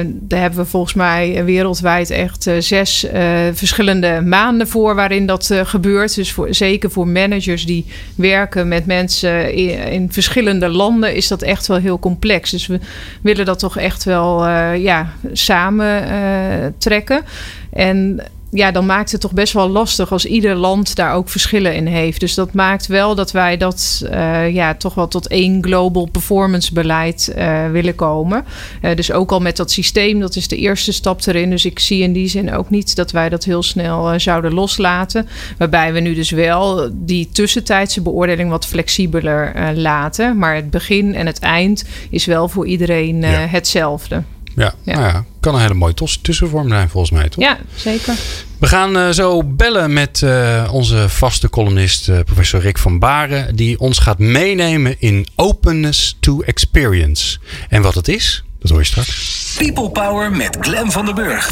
[0.08, 3.06] daar hebben we volgens mij wereldwijd echt zes
[3.52, 6.14] verschillende maanden voor waarin dat gebeurt.
[6.14, 11.66] Dus voor, zeker voor managers die werken met mensen in, verschillende landen is dat echt
[11.66, 12.50] wel heel complex.
[12.50, 12.78] Dus we
[13.22, 16.02] willen dat toch echt wel uh, ja, samen
[16.78, 17.22] trekken.
[17.74, 18.20] En
[18.54, 21.86] ja, dan maakt het toch best wel lastig als ieder land daar ook verschillen in
[21.86, 22.20] heeft.
[22.20, 26.72] Dus dat maakt wel dat wij dat uh, ja, toch wel tot één global performance
[26.72, 28.44] beleid uh, willen komen.
[28.82, 31.50] Uh, dus ook al met dat systeem, dat is de eerste stap erin.
[31.50, 35.28] Dus ik zie in die zin ook niet dat wij dat heel snel zouden loslaten.
[35.58, 40.38] Waarbij we nu dus wel die tussentijdse beoordeling wat flexibeler laten.
[40.38, 43.46] Maar het begin en het eind is wel voor iedereen ja.
[43.46, 44.22] hetzelfde.
[44.56, 44.94] Ja, ja.
[44.94, 47.44] Nou ja, kan een hele mooie tussenvorm zijn volgens mij, toch?
[47.44, 48.14] Ja, zeker.
[48.58, 53.56] We gaan uh, zo bellen met uh, onze vaste columnist, uh, professor Rick van Baren,
[53.56, 57.38] die ons gaat meenemen in openness to experience.
[57.68, 59.54] En wat het is, dat hoor je straks.
[59.58, 61.50] People Power met Glen van der Burg.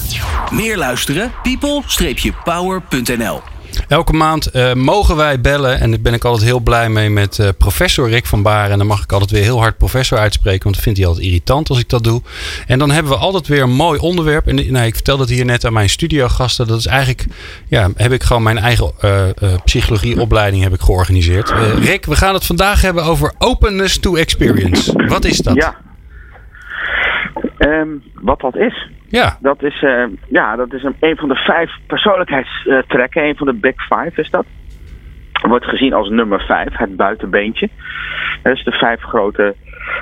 [0.51, 1.33] Meer luisteren?
[1.43, 3.43] people-power.nl
[3.89, 5.81] Elke maand uh, mogen wij bellen.
[5.81, 8.71] En daar ben ik altijd heel blij mee met uh, professor Rick van Baren.
[8.71, 10.63] En dan mag ik altijd weer heel hard professor uitspreken.
[10.63, 12.23] Want dat vindt hij altijd irritant als ik dat doe.
[12.67, 14.47] En dan hebben we altijd weer een mooi onderwerp.
[14.47, 16.67] En ik vertelde het hier net aan mijn studiogasten.
[16.67, 17.27] Dat is eigenlijk,
[17.69, 19.25] ja, heb ik gewoon mijn eigen uh,
[19.65, 21.53] psychologieopleiding heb ik georganiseerd.
[21.79, 25.05] Rick, we gaan het vandaag hebben over openness to experience.
[25.09, 25.55] Wat is dat?
[25.55, 25.77] Ja.
[27.59, 28.91] Um, wat dat is?
[29.09, 29.37] Ja.
[29.41, 33.25] Dat is, uh, ja, dat is een, een van de vijf persoonlijkheidstrekken.
[33.25, 34.47] Een van de big five is dat.
[35.49, 37.69] Wordt gezien als nummer vijf, het buitenbeentje.
[38.43, 39.55] Dat is de vijf grote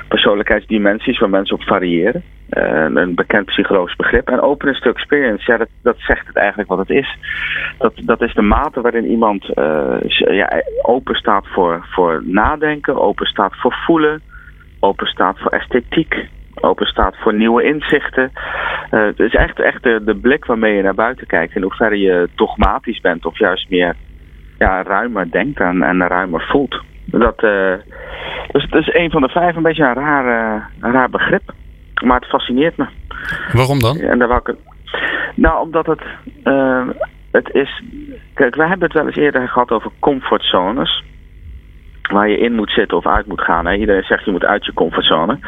[0.07, 2.23] persoonlijkheidsdimensies waar mensen op variëren.
[2.49, 4.29] Uh, een bekend psychologisch begrip.
[4.29, 7.17] En openness to experience, ja, dat, dat zegt het eigenlijk wat het is.
[7.77, 13.25] Dat, dat is de mate waarin iemand uh, ja, open staat voor, voor nadenken, open
[13.25, 14.21] staat voor voelen,
[14.79, 16.27] open staat voor esthetiek,
[16.61, 18.31] open staat voor nieuwe inzichten.
[18.91, 21.55] Uh, het is echt, echt de, de, blik waarmee je naar buiten kijkt.
[21.55, 23.95] In hoeverre je dogmatisch bent of juist meer
[24.57, 26.83] ja, ruimer denkt en, en ruimer voelt.
[27.05, 27.73] Dat, uh,
[28.51, 31.53] dus het is een van de vijf een beetje een raar, uh, een raar begrip.
[32.03, 32.85] Maar het fascineert me.
[33.53, 33.97] Waarom dan?
[33.97, 34.55] En daar wou ik.
[35.35, 36.01] Nou, omdat het...
[37.31, 37.83] het is...
[38.33, 41.03] Kijk, wij hebben het wel eens eerder gehad over comfortzones
[42.11, 43.65] waar je in moet zitten of uit moet gaan.
[43.65, 43.73] Hè.
[43.73, 45.39] Iedereen zegt je moet uit je comfortzone.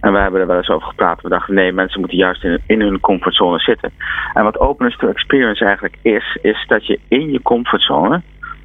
[0.00, 1.22] En we hebben er wel eens over gepraat.
[1.22, 3.90] We dachten nee, mensen moeten juist in, hun comfortzone zitten.
[4.34, 8.22] En wat openness to experience eigenlijk is, is dat je in je comfortzone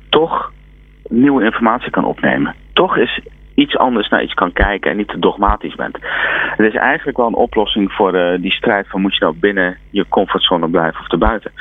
[0.10, 0.52] toch
[1.08, 2.56] nieuwe informatie kan opnemen.
[2.74, 3.20] Toch is
[3.56, 5.98] iets anders naar iets kan kijken en niet te dogmatisch bent.
[6.56, 9.78] Het is eigenlijk wel een oplossing voor uh, die strijd van moet je nou binnen
[9.90, 11.52] je comfortzone blijven of erbuiten.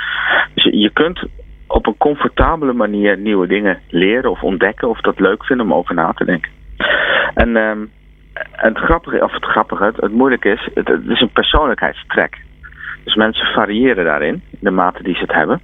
[0.55, 1.25] Dus je, kunt
[1.67, 5.95] op een comfortabele manier nieuwe dingen leren of ontdekken of dat leuk vinden om over
[5.95, 6.51] na te denken.
[7.35, 7.91] En, en
[8.53, 12.43] het grappige, of het grappige, het, het moeilijke is, het, het, is een persoonlijkheidstrek.
[13.05, 15.61] Dus mensen variëren daarin, in de mate die ze het hebben.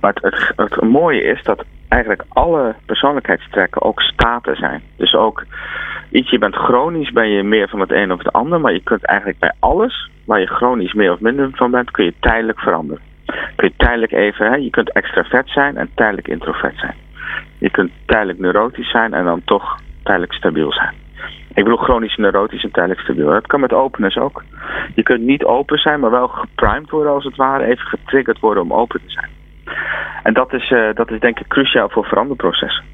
[0.00, 4.82] Maar het, het, het mooie is dat eigenlijk alle persoonlijkheidstrekken ook staten zijn.
[4.96, 5.44] Dus ook
[6.10, 8.82] iets, je bent chronisch, ben je meer van het een of het ander, maar je
[8.82, 12.60] kunt eigenlijk bij alles waar je chronisch meer of minder van bent, kun je tijdelijk
[12.60, 13.02] veranderen
[13.56, 16.94] kun je tijdelijk even, hè, je kunt extravert zijn en tijdelijk introvert zijn.
[17.58, 20.94] Je kunt tijdelijk neurotisch zijn en dan toch tijdelijk stabiel zijn.
[21.58, 23.28] Ik bedoel chronisch neurotisch en tijdelijk stabiel.
[23.28, 24.42] Dat kan met openness ook.
[24.94, 27.64] Je kunt niet open zijn, maar wel geprimed worden als het ware.
[27.64, 29.28] Even getriggerd worden om open te zijn.
[30.22, 32.84] En dat is, uh, dat is denk ik cruciaal voor veranderprocessen.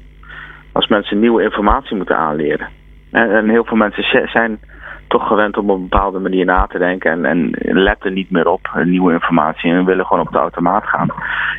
[0.71, 2.67] Als mensen nieuwe informatie moeten aanleren.
[3.11, 4.59] En, en heel veel mensen zijn
[5.07, 8.47] toch gewend om op een bepaalde manier na te denken en, en letten niet meer
[8.47, 11.07] op nieuwe informatie en willen gewoon op de automaat gaan.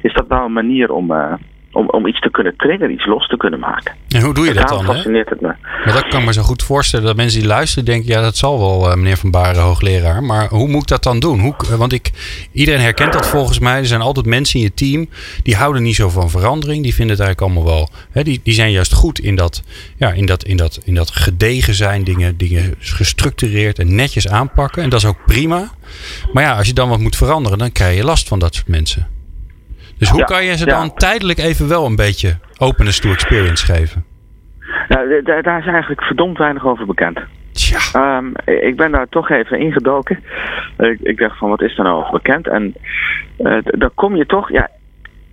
[0.03, 1.33] Is dat nou een manier om, uh,
[1.77, 3.95] om, om iets te kunnen triggeren, iets los te kunnen maken?
[4.09, 4.85] En hoe doe je dat dan?
[4.85, 5.55] fascineert het me.
[5.85, 8.59] Maar dat kan me zo goed voorstellen dat mensen die luisteren denken, ja dat zal
[8.59, 10.23] wel uh, meneer Van Baren, hoogleraar.
[10.23, 11.41] Maar hoe moet ik dat dan doen?
[11.41, 12.11] Hoe, want ik,
[12.53, 13.79] iedereen herkent dat volgens mij.
[13.79, 15.09] Er zijn altijd mensen in je team
[15.43, 16.83] die houden niet zo van verandering.
[16.83, 19.63] Die vinden het eigenlijk allemaal wel, hè, die, die zijn juist goed in dat,
[19.97, 24.83] ja, in, dat, in, dat, in dat gedegen zijn, dingen, dingen gestructureerd en netjes aanpakken.
[24.83, 25.71] En dat is ook prima.
[26.33, 28.69] Maar ja, als je dan wat moet veranderen, dan krijg je last van dat soort
[28.69, 29.16] mensen.
[29.99, 30.79] Dus hoe Ja, kan je ze ja.
[30.79, 34.05] dan tijdelijk even wel een beetje openness to experience geven?
[34.89, 37.21] Nou, daar, daar is eigenlijk verdomd weinig over bekend.
[37.53, 38.27] Tja, Ehm,
[38.67, 40.19] ik ben daar toch even ingedoken.
[40.79, 42.49] Ik, ik dacht van, wat is er nou over bekend?
[42.49, 42.75] En
[43.37, 44.69] eh, dan kom je toch, ja,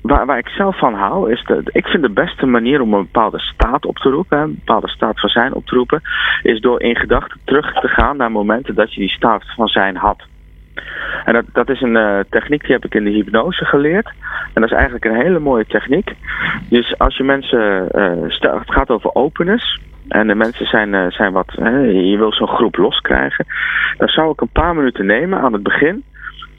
[0.02, 3.04] waar, waar ik zelf van hou, is dat ik vind de beste manier om een
[3.12, 6.02] bepaalde staat op te roepen, een bepaalde staat van zijn op te roepen,
[6.41, 9.95] is door in gedachten terug te gaan naar momenten dat je die staat van zijn
[9.95, 10.23] had.
[11.26, 14.08] En dat, dat is een uh, techniek die heb ik in de hypnose geleerd.
[14.54, 16.12] En dat is eigenlijk een hele mooie techniek.
[16.70, 17.88] Dus als je mensen,
[18.28, 19.82] stel, het gaat over openness.
[20.08, 23.46] En de mensen zijn, uh, zijn wat, je wil zo'n groep loskrijgen.
[23.98, 26.04] Dan zou ik een paar minuten nemen aan het begin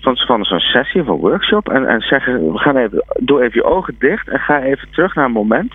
[0.04, 1.68] van, van zo'n sessie of een workshop.
[1.68, 5.14] En, en zeggen, we gaan even, doe even je ogen dicht en ga even terug
[5.14, 5.74] naar een moment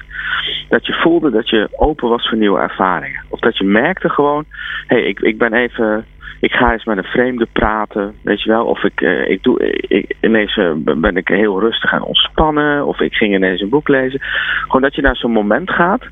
[0.69, 3.23] dat je voelde dat je open was voor nieuwe ervaringen.
[3.29, 4.45] Of dat je merkte gewoon,
[4.87, 6.05] hé, hey, ik, ik ben even
[6.39, 8.65] ik ga eens met een vreemde praten, weet je wel.
[8.65, 12.85] Of ik, uh, ik doe, ik, ineens uh, ben ik heel rustig en ontspannen.
[12.85, 14.19] Of ik ging ineens een boek lezen.
[14.61, 16.03] Gewoon dat je naar zo'n moment gaat,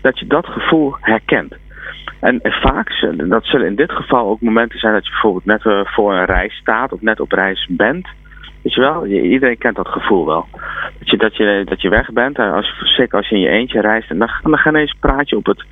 [0.00, 1.54] dat je dat gevoel herkent.
[2.20, 5.64] En, en vaak, dat zullen in dit geval ook momenten zijn dat je bijvoorbeeld net
[5.64, 8.08] uh, voor een reis staat of net op reis bent.
[8.62, 10.46] Weet je wel, iedereen kent dat gevoel wel.
[10.98, 13.80] Dat je, dat je, dat je weg bent, als zeker als je in je eentje
[13.80, 15.64] reist, en dan, dan ga ineens praat je op het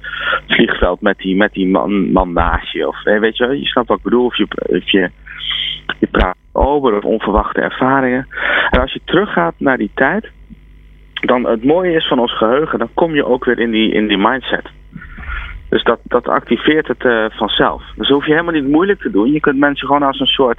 [0.47, 2.89] vliegveld met die, met die man, man je.
[2.89, 5.11] Of weet je, je snapt wat ik bedoel, of je, of je,
[5.99, 8.27] je praat over of onverwachte ervaringen.
[8.71, 10.31] En als je teruggaat naar die tijd,
[11.13, 14.07] dan het mooie is van ons geheugen, dan kom je ook weer in die, in
[14.07, 14.71] die mindset.
[15.69, 17.83] Dus dat, dat activeert het uh, vanzelf.
[17.97, 19.33] Dus hoef je helemaal niet moeilijk te doen.
[19.33, 20.59] Je kunt mensen gewoon als een soort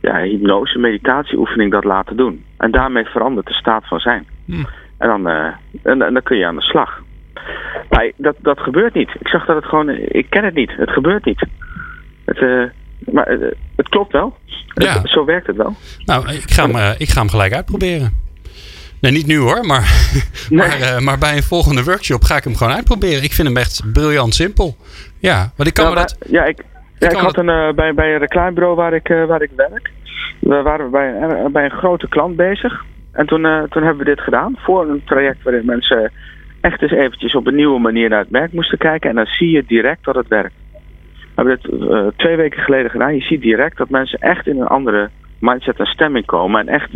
[0.00, 2.44] ja, hypnose, meditatieoefening dat laten doen.
[2.56, 4.26] En daarmee verandert de staat van zijn.
[4.44, 4.64] Hm.
[4.98, 5.46] En, dan, uh,
[5.82, 7.02] en, en, dan kun je aan de slag.
[7.90, 9.10] Maar dat, dat gebeurt niet.
[9.18, 10.72] Ik zag dat het gewoon, ik ken het niet.
[10.76, 11.46] Het gebeurt niet.
[12.24, 12.64] Het, uh,
[12.98, 14.36] maar uh, het klopt wel.
[14.74, 14.92] Ja.
[14.92, 15.74] Het, zo werkt het wel.
[16.04, 18.26] Nou, ik ga, hem, ik ga hem gelijk uitproberen.
[19.00, 19.80] Nee, niet nu hoor, maar,
[20.48, 20.68] nee.
[20.68, 23.22] maar, maar, bij een volgende workshop ga ik hem gewoon uitproberen.
[23.22, 24.76] Ik vind hem echt briljant simpel.
[25.18, 26.16] Ja, want ik kan me dat...
[26.26, 26.64] Ja, ik,
[26.98, 29.90] ja, ik had een, uh, bij, bij een reclamebureau waar ik, uh, waar ik werk.
[30.40, 32.84] We waren bij, uh, bij een grote klant bezig.
[33.12, 34.56] En toen, toen hebben we dit gedaan.
[34.58, 36.12] Voor een traject waarin mensen
[36.60, 39.10] echt eens eventjes op een nieuwe manier naar het merk moesten kijken.
[39.10, 40.54] En dan zie je direct dat het werkt.
[41.34, 43.14] We hebben dit twee weken geleden gedaan.
[43.14, 46.60] Je ziet direct dat mensen echt in een andere mindset en stemming komen.
[46.60, 46.90] En echt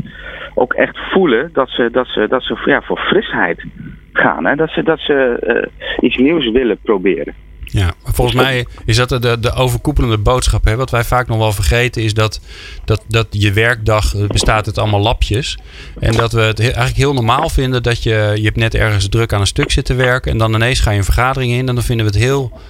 [0.54, 3.64] ook echt voelen dat ze, dat ze, dat ze ja, voor frisheid
[4.12, 4.46] gaan.
[4.46, 4.54] Hè?
[4.54, 5.68] Dat ze, dat ze
[6.00, 7.34] iets nieuws willen proberen.
[7.72, 10.64] Ja, volgens mij is dat de, de overkoepelende boodschap.
[10.64, 10.76] Hè?
[10.76, 12.40] Wat wij vaak nog wel vergeten is dat,
[12.84, 15.58] dat, dat je werkdag eh, bestaat uit allemaal lapjes.
[16.00, 19.32] En dat we het eigenlijk heel normaal vinden dat je, je hebt net ergens druk
[19.32, 20.32] aan een stuk zitten werken.
[20.32, 21.68] En dan ineens ga je een vergadering in.
[21.68, 22.60] En dan vinden we het heel,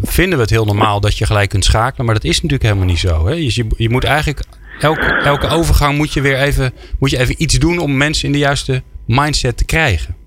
[0.00, 2.06] vinden we het heel normaal dat je gelijk kunt schakelen.
[2.06, 3.26] Maar dat is natuurlijk helemaal niet zo.
[3.26, 3.32] Hè?
[3.32, 4.42] Je, je moet eigenlijk
[4.80, 8.32] elke, elke overgang moet je weer even, moet je even iets doen om mensen in
[8.32, 10.17] de juiste mindset te krijgen.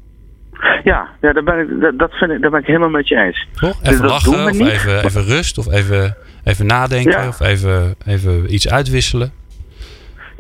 [0.84, 3.48] Ja, ja daar, ben ik, dat vind ik, daar ben ik helemaal met je eens.
[3.54, 3.80] Toch?
[3.82, 8.70] Even dus lachen, of even, even rust, of even, even nadenken, of even, even iets
[8.70, 9.32] uitwisselen.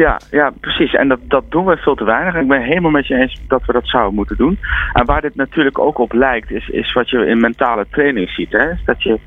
[0.01, 0.93] Ja, ja, precies.
[0.93, 2.35] En dat, dat doen we veel te weinig.
[2.35, 4.59] Ik ben helemaal met je eens dat we dat zouden moeten doen.
[4.93, 8.51] En waar dit natuurlijk ook op lijkt, is, is wat je in mentale training ziet.
[8.51, 8.67] Hè?
[8.85, 9.19] dat je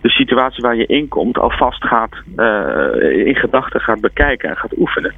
[0.00, 4.78] de situatie waar je in komt alvast gaat, uh, in gedachten gaat bekijken en gaat
[4.78, 5.14] oefenen.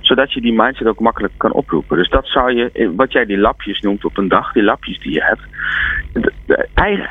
[0.00, 1.96] Zodat je die mindset ook makkelijk kan oproepen.
[1.96, 5.12] Dus dat zou je, wat jij die lapjes noemt op een dag, die lapjes die
[5.12, 5.42] je hebt.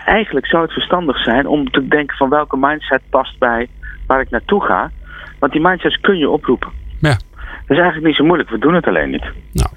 [0.06, 3.68] Eigenlijk zou het verstandig zijn om te denken van welke mindset past bij
[4.08, 4.92] waar ik naartoe ga.
[5.40, 6.81] Want die mindsets kun je oproepen.
[7.68, 9.26] Dat is eigenlijk niet zo moeilijk, we doen het alleen niet.
[9.52, 9.70] Nou,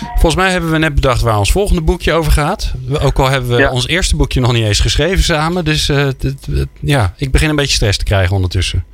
[0.00, 2.74] volgens mij hebben we net bedacht waar ons volgende boekje over gaat.
[3.02, 5.64] Ook al hebben we ons eerste boekje nog niet eens geschreven samen.
[5.64, 6.08] Dus uh,
[6.80, 8.84] ja, ik begin een beetje stress te krijgen ondertussen.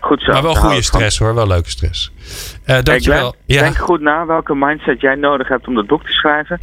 [0.00, 0.32] Goed zo.
[0.32, 2.12] Maar wel goede stress hoor, wel leuke stress.
[2.66, 3.34] Uh, dankjewel.
[3.46, 3.60] Ja.
[3.60, 6.58] Denk goed na welke mindset jij nodig hebt om dat boek te schrijven.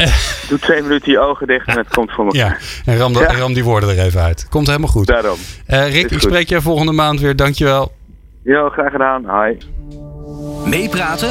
[0.50, 2.62] Doe twee minuten je ogen dicht en het komt voor elkaar.
[2.86, 3.34] Ja, en ram, ja.
[3.34, 4.48] ram die woorden er even uit.
[4.50, 5.08] Komt helemaal goed.
[5.08, 5.38] Daarom.
[5.68, 7.36] Uh, Rick, ik spreek je volgende maand weer.
[7.36, 7.92] Dankjewel.
[8.44, 9.44] Ja, graag gedaan.
[9.44, 9.58] Hi.
[10.66, 11.30] Meepraten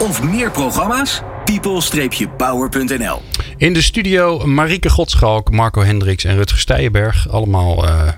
[0.00, 1.22] of meer programma's?
[1.44, 3.22] people-power.nl
[3.56, 7.28] In de studio Marieke Godschalk, Marco Hendricks en Rutger Steijenberg.
[7.28, 8.08] Allemaal uh,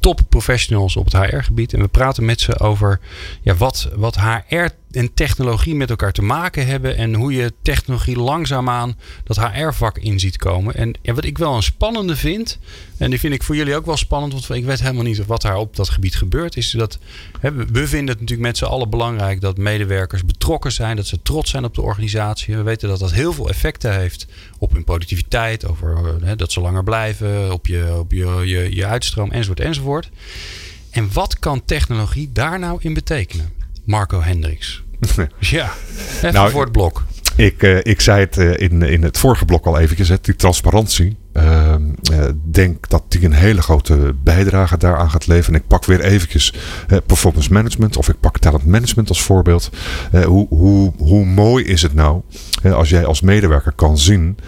[0.00, 1.72] top professionals op het HR-gebied.
[1.72, 3.00] En we praten met ze over
[3.42, 6.96] ja, wat, wat HR en technologie met elkaar te maken hebben.
[6.96, 10.74] En hoe je technologie langzaamaan dat HR-vak in ziet komen.
[10.74, 12.58] En ja, wat ik wel een spannende vind.
[12.96, 14.32] En die vind ik voor jullie ook wel spannend.
[14.32, 16.56] Want ik weet helemaal niet wat daar op dat gebied gebeurt.
[16.56, 16.98] Is dat
[17.40, 20.96] hè, we vinden het natuurlijk met z'n allen belangrijk dat medewerkers betrokken zijn.
[20.96, 22.56] Dat ze trots zijn op de organisatie.
[22.56, 24.26] We weten dat dat heel veel effecten heeft
[24.58, 25.66] op hun productiviteit.
[25.66, 27.52] Over hè, dat ze langer blijven.
[27.52, 30.10] Op je, op je, je, je uitstroom enzovoort enzovoort.
[30.90, 33.52] En wat kan technologie daar nou in betekenen?
[33.86, 34.82] Marco Hendricks.
[35.38, 35.72] ja,
[36.16, 37.04] even nou, voor het blok.
[37.36, 41.16] Ik, uh, ik zei het uh, in, in het vorige blok al eventjes, die transparantie.
[41.32, 41.74] Uh,
[42.44, 45.54] denk dat die een hele grote bijdrage daaraan gaat leveren.
[45.54, 46.52] En ik pak weer eventjes
[47.06, 49.70] performance management of ik pak talent management als voorbeeld.
[50.26, 52.22] hoe, hoe, hoe mooi is het nou
[52.72, 54.38] als jij als medewerker kan zien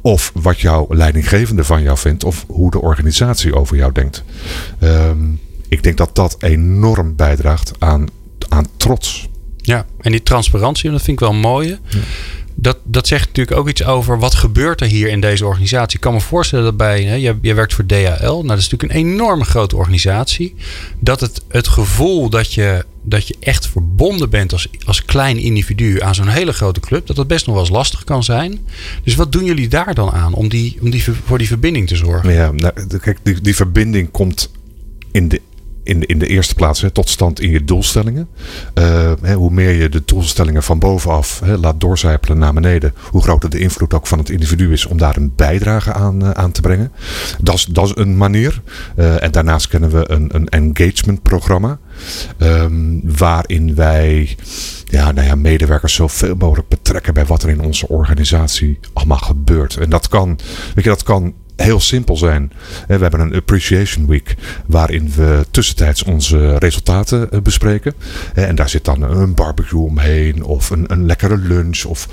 [0.00, 4.24] of wat jouw leidinggevende van jou vindt of hoe de organisatie over jou denkt.
[4.78, 5.18] Ehm,
[5.68, 8.08] ik denk dat dat enorm bijdraagt aan
[8.48, 9.28] aan trots.
[9.66, 11.78] Ja, en die transparantie, dat vind ik wel een mooie.
[12.54, 15.94] Dat, dat zegt natuurlijk ook iets over wat gebeurt er hier in deze organisatie.
[15.96, 18.68] Ik kan me voorstellen dat bij, hè, je, je werkt voor DHL, nou dat is
[18.68, 20.54] natuurlijk een enorme grote organisatie.
[20.98, 26.00] Dat het, het gevoel dat je, dat je echt verbonden bent als, als klein individu
[26.00, 28.58] aan zo'n hele grote club, dat dat best nog wel eens lastig kan zijn.
[29.04, 31.96] Dus wat doen jullie daar dan aan om, die, om die, voor die verbinding te
[31.96, 32.32] zorgen?
[32.32, 34.50] Ja, nou, kijk, die, die verbinding komt
[35.12, 35.40] in de,
[35.84, 38.28] in in de eerste plaats tot stand in je doelstellingen.
[38.74, 43.22] Eh, hè, hoe meer je de doelstellingen van bovenaf hè, laat doorcijpelen naar beneden, hoe
[43.22, 46.52] groter de invloed ook van het individu is om daar een bijdrage aan, eh, aan
[46.52, 46.92] te brengen.
[47.40, 48.62] Dat is, dat is een manier.
[48.96, 51.78] Eh, en daarnaast kennen we een, een engagement programma.
[52.38, 54.36] ehm, waarin wij
[54.84, 59.76] ja, nou ja, medewerkers zoveel mogelijk betrekken bij wat er in onze organisatie allemaal gebeurt.
[59.76, 60.38] En dat kan,
[60.74, 62.52] weet je, dat kan heel simpel zijn.
[62.88, 64.34] Eh, We hebben een Appreciation Week
[64.66, 67.94] waarin we tussentijds onze resultaten eh, bespreken.
[68.34, 71.84] Eh, En daar zit dan een barbecue omheen of een, een lekkere lunch.
[71.84, 72.08] Of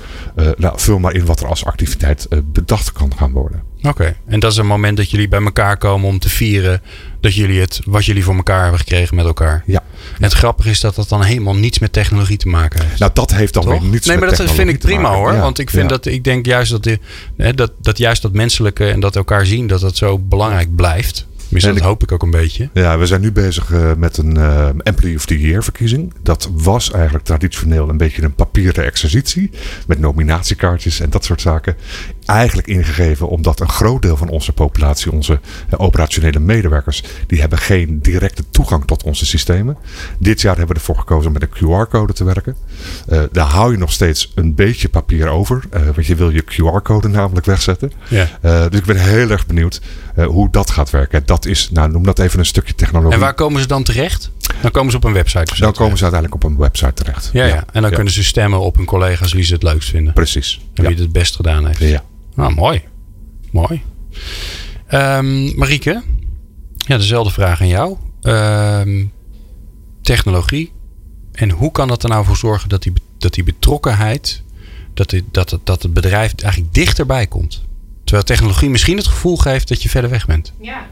[0.56, 3.71] nou, vul maar in wat er als activiteit bedacht kan gaan worden.
[3.82, 6.82] Oké, en dat is een moment dat jullie bij elkaar komen om te vieren
[7.20, 9.62] dat jullie het, wat jullie voor elkaar hebben gekregen met elkaar.
[9.66, 9.82] Ja.
[10.16, 12.98] En het grappige is dat dat dan helemaal niets met technologie te maken heeft.
[12.98, 13.80] Nou, dat heeft dan Toch?
[13.80, 15.18] weer niets nee, maar met dat vind ik prima maken.
[15.18, 15.32] hoor.
[15.32, 15.88] Ja, Want ik vind ja.
[15.88, 16.96] dat ik denk juist dat,
[17.36, 21.26] hè, dat, dat juist dat menselijke en dat elkaar zien, dat dat zo belangrijk blijft.
[21.52, 22.68] Tenminste, En dat ik- hoop ik ook een beetje.
[22.72, 26.12] Ja, we zijn nu bezig eh, met een eh, Employee of the Year verkiezing.
[26.22, 29.50] Dat was eigenlijk traditioneel een beetje een papieren exercitie.
[29.86, 31.76] Met nominatiekaartjes en dat soort zaken.
[32.26, 37.58] Eigenlijk ingegeven omdat een groot deel van onze populatie, onze eh, operationele medewerkers, die hebben
[37.58, 39.76] geen directe toegang tot onze systemen.
[40.18, 42.56] Dit jaar hebben we ervoor gekozen om met een QR-code te werken.
[43.32, 45.62] Daar hou je nog steeds een beetje papier over.
[45.94, 47.92] want je wil je QR-code namelijk wegzetten.
[48.08, 48.28] Ja.
[48.68, 49.80] Dus ik ben heel erg benieuwd
[50.26, 51.22] hoe dat gaat werken.
[51.26, 53.14] Dat is, nou, noem dat even een stukje technologie.
[53.14, 54.30] En waar komen ze dan terecht?
[54.62, 55.54] Dan komen ze op een website.
[55.60, 57.30] Dan komen ze uiteindelijk op een website terecht.
[57.32, 57.64] Ja, ja.
[57.72, 60.12] En dan kunnen ze stemmen op hun collega's wie ze het leukst vinden.
[60.12, 60.60] Precies.
[60.62, 60.82] En Ja.
[60.82, 61.78] wie het het best gedaan heeft.
[61.78, 62.02] Ja.
[62.34, 62.82] Nou, mooi.
[63.50, 63.82] Mooi.
[64.86, 66.02] Ehm Marieke,
[66.76, 67.96] ja, dezelfde vraag aan jou.
[68.22, 69.04] Ehm,
[70.02, 70.72] technologie.
[71.32, 74.42] En hoe kan dat er nou voor zorgen dat die, dat die betrokkenheid,
[74.94, 77.62] dat, die, dat, het, dat het bedrijf eigenlijk dichterbij komt?
[78.04, 80.52] Terwijl technologie misschien het gevoel geeft dat je verder weg bent.
[80.60, 80.86] Ja.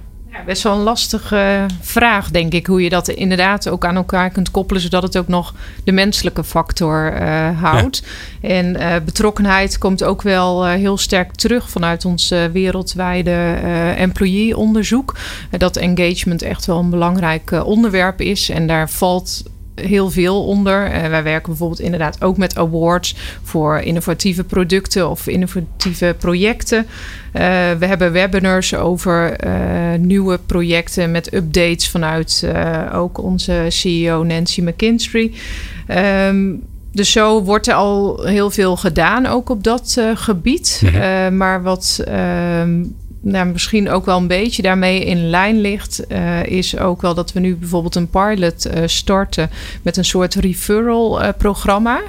[0.47, 2.67] Best wel een lastige vraag, denk ik.
[2.67, 6.45] Hoe je dat inderdaad ook aan elkaar kunt koppelen, zodat het ook nog de menselijke
[6.45, 8.03] factor eh, houdt.
[8.41, 13.59] En eh, betrokkenheid komt ook wel eh, heel sterk terug vanuit ons wereldwijde
[13.97, 15.17] employee-onderzoek.
[15.51, 18.49] Dat engagement echt wel een belangrijk onderwerp is.
[18.49, 19.43] En daar valt
[19.81, 20.85] heel veel onder.
[20.91, 26.87] Eh, wij werken bijvoorbeeld inderdaad ook met awards voor innovatieve producten of innovatieve projecten.
[27.33, 27.43] Eh,
[27.79, 29.53] we hebben webinars over eh,
[29.99, 32.47] nieuwe projecten met updates vanuit
[32.93, 35.33] ook onze CEO Nancy McKinstry.
[35.87, 36.55] Ehm,
[36.93, 40.83] dus zo wordt er al heel veel gedaan, ook op dat gebied.
[40.85, 41.37] Mhm.
[41.37, 42.83] Maar wat ehm,
[43.23, 47.33] nou, misschien ook wel een beetje daarmee in lijn ligt, eh, is ook wel dat
[47.33, 49.51] we nu bijvoorbeeld een pilot eh, starten
[49.83, 52.01] met een soort referral eh, programma.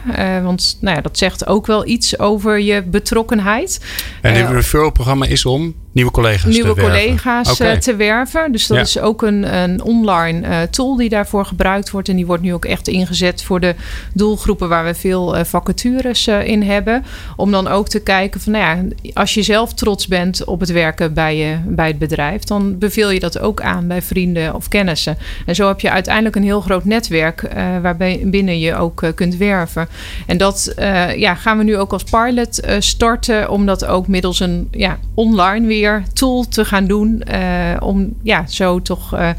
[0.44, 3.86] Want nou ja, dat zegt ook wel iets over je betrokkenheid.
[4.22, 7.00] En dit referral programma is om nieuwe collega's nieuwe te werven.
[7.02, 7.64] collega's Oké.
[7.70, 8.52] eh, te werven.
[8.52, 8.84] Dus dat Ja.
[8.84, 12.10] is ook een, een online eh, tool die daarvoor gebruikt wordt.
[12.10, 13.76] En die wordt nu ook echt ingezet voor de
[14.14, 17.04] doelgroepen waar we veel eh, vacatures in hebben.
[17.36, 20.72] Om dan ook te kijken van, nou ja, als je zelf trots bent op het
[20.72, 24.68] werken bij, je, bij het bedrijf, dan beveel je dat ook aan bij vrienden of
[24.68, 25.18] kennissen.
[25.46, 27.50] En zo heb je uiteindelijk een heel groot netwerk
[27.82, 29.88] waarbij binnen je ook kunt werven.
[30.28, 30.74] En dat
[31.16, 35.68] ja, gaan we nu ook als pilot starten, om dat ook middels een ja, online
[35.68, 35.81] weer
[36.14, 37.22] tool te gaan doen.
[37.22, 37.40] eh,
[37.80, 39.30] om ja, zo toch eh,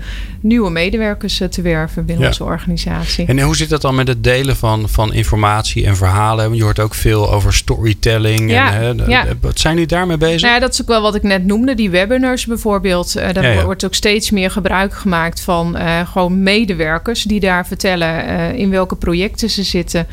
[0.40, 2.28] nieuwe medewerkers eh, te werven binnen Ja.
[2.30, 3.26] onze organisatie.
[3.26, 6.44] En hoe zit dat dan met het delen van, van informatie en verhalen?
[6.44, 8.50] Want je hoort ook veel over storytelling.
[8.50, 9.22] Ja, en, hè, de- ja.
[9.24, 10.40] de- Wat zijn jullie daarmee bezig?
[10.40, 13.16] Nou ja, dat is ook wel wat ik net noemde, die webinars bijvoorbeeld.
[13.16, 15.76] Eh, daar Ja, wordt ook steeds meer gebruik gemaakt van
[16.12, 18.10] gewoon medewerkers die daar vertellen
[18.56, 20.06] in welke projecten ze zitten.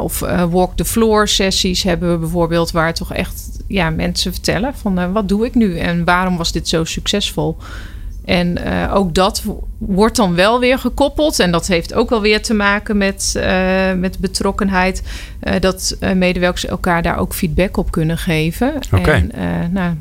[0.00, 0.18] Of
[0.50, 5.12] walk the floor sessies hebben we bijvoorbeeld, waar toch echt ja, mensen vertellen van eh,
[5.12, 7.56] wat doe ik nu en waarom was dit zo succesvol.
[8.24, 9.44] En eh, ook dat
[9.78, 11.40] wordt dan wel weer gekoppeld.
[11.40, 15.02] En dat heeft ook wel weer te maken met, eh, met betrokkenheid.
[15.60, 18.74] dat medewerkers elkaar daar ook feedback op kunnen geven.
[18.92, 19.10] Oké.
[19.10, 19.32] En
[19.72, 19.94] nou,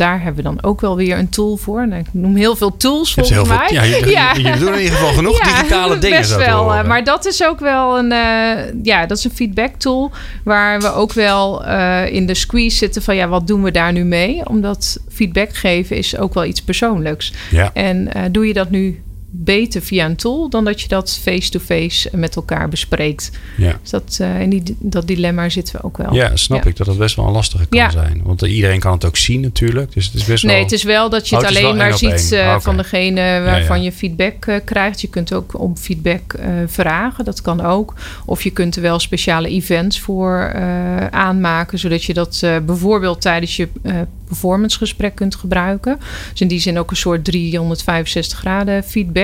[0.00, 1.88] daar hebben we dan ook wel weer een tool voor.
[1.88, 3.66] Nou, ik noem heel veel tools volgens heel mij.
[3.68, 6.18] veel, ja, je, je doet in ieder geval genoeg Ja, digitale dingen.
[6.18, 6.84] Best wel.
[6.84, 10.10] Maar dat is ook wel een, eh, ja, dat is een feedback tool.
[10.44, 13.92] Waar we ook wel eh, in de squeeze zitten van ja, wat doen we daar
[13.92, 14.48] nu mee?
[14.48, 17.32] Omdat feedback geven is ook wel iets persoonlijks.
[17.50, 17.70] ja.
[17.74, 19.02] En eh, doe je dat nu
[19.32, 23.30] beter via een tool dan dat je dat face-to-face met elkaar bespreekt.
[23.56, 23.78] Ja.
[23.82, 26.14] Dus dat, uh, in die, dat dilemma zitten we ook wel.
[26.14, 27.90] Ja, snap ik dat dat best wel een lastige kan Ja.
[27.90, 28.20] zijn.
[28.24, 29.92] Want iedereen kan het ook zien natuurlijk.
[29.92, 30.62] Dus het is best Nee, wel...
[30.64, 33.20] het is wel dat je Oh, het is alleen maar ziet eh, Ah, van degene
[33.44, 33.84] waarvan ja.
[33.84, 35.00] je feedback eh, krijgt.
[35.00, 37.94] Je kunt ook om feedback eh, vragen, dat kan ook.
[38.24, 43.20] Of je kunt er wel speciale events voor eh, aanmaken, zodat je dat eh, bijvoorbeeld
[43.20, 43.94] tijdens je eh
[44.30, 45.98] performancegesprek kunt gebruiken.
[46.30, 49.18] Dus in die zin ook een soort 365 graden feedback.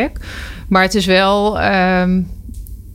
[0.69, 1.61] Maar het is wel.
[1.61, 2.21] ehm,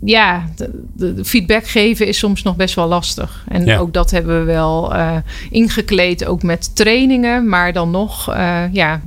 [0.06, 0.50] ja,
[0.96, 3.44] de, feedback geven is soms nog best wel lastig.
[3.48, 3.78] En Ja.
[3.78, 5.16] ook dat hebben we wel eh,
[5.50, 7.48] ingekleed, ook met trainingen.
[7.50, 9.02] Maar dan nog, eh, ja,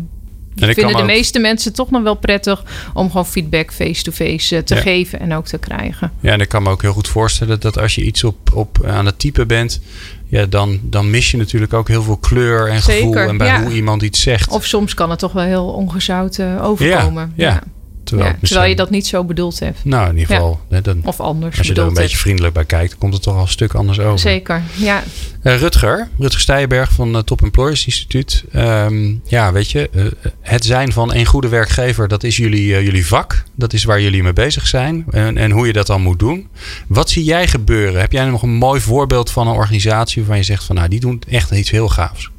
[0.54, 2.64] vinden de ook- meeste mensen toch nog wel prettig
[2.94, 4.80] om gewoon feedback face-to-face eh, te Ja.
[4.80, 6.12] geven en ook te krijgen.
[6.20, 8.84] Ja, en ik kan me ook heel goed voorstellen dat als je iets op, op
[8.86, 9.80] aan het typen bent,
[10.28, 13.62] ja, dan, dan mis je natuurlijk ook heel veel kleur en gevoel en bij ja.
[13.62, 14.50] hoe iemand iets zegt.
[14.50, 17.32] Of soms kan het toch wel heel ongezout overkomen.
[17.36, 17.62] Ja, ja.
[18.04, 19.84] Terwijl, Ja, het terwijl je dat niet zo bedoeld hebt.
[19.84, 22.64] Nou, in ieder geval, hè, dan, Of anders als je er een beetje vriendelijk bij
[22.64, 24.18] kijkt, dan komt het toch al een stuk anders over.
[24.18, 25.02] Zeker, ja.
[25.42, 28.44] Eh, Rutger, Rutger Steijenberg van het Top Employers Instituut.
[28.52, 30.04] Ehm, ja, weet je, eh,
[30.40, 33.42] het zijn van een goede werkgever, dat is jullie, eh, jullie vak.
[33.54, 36.48] Dat is waar jullie mee bezig zijn en, en hoe je dat dan moet doen.
[36.86, 38.00] Wat zie jij gebeuren?
[38.00, 41.00] Heb jij nog een mooi voorbeeld van een organisatie waarvan je zegt van nou, die
[41.00, 42.30] doen echt iets heel gaafs?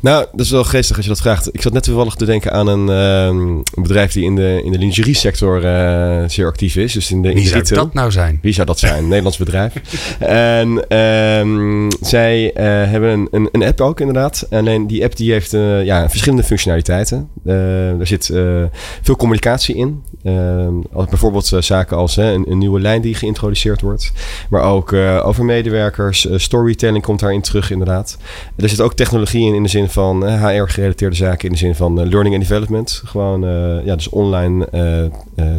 [0.00, 1.54] Nou, dat is wel geestig als je dat vraagt.
[1.54, 3.38] Ik zat net toevallig te denken aan een, ehm,
[3.74, 6.92] een bedrijf die in de, in de lingerie sector eh, zeer actief is.
[6.92, 8.38] Dus in de, in Wie de zou dat nou zijn?
[8.42, 8.98] Wie zou dat zijn?
[8.98, 9.72] Een Nederlands bedrijf.
[10.18, 14.46] En ehm, zij eh, hebben een, een, een app ook inderdaad.
[14.50, 17.28] Alleen die app die heeft eh, ja, verschillende functionaliteiten.
[17.44, 18.26] Er zit
[19.02, 20.02] veel communicatie in.
[20.22, 24.12] Ehm, als bijvoorbeeld zaken als een, een nieuwe lijn die geïntroduceerd wordt.
[24.50, 24.92] Maar ook
[25.22, 26.28] over medewerkers.
[26.36, 28.18] storytelling komt daarin terug inderdaad.
[28.56, 31.46] Er zit ook technologie in in de zin van HR-gerelateerde zaken.
[31.46, 33.02] In de zin van eh, learning and development.
[33.04, 35.10] Gewoon eh, ja, dus online eh, eh,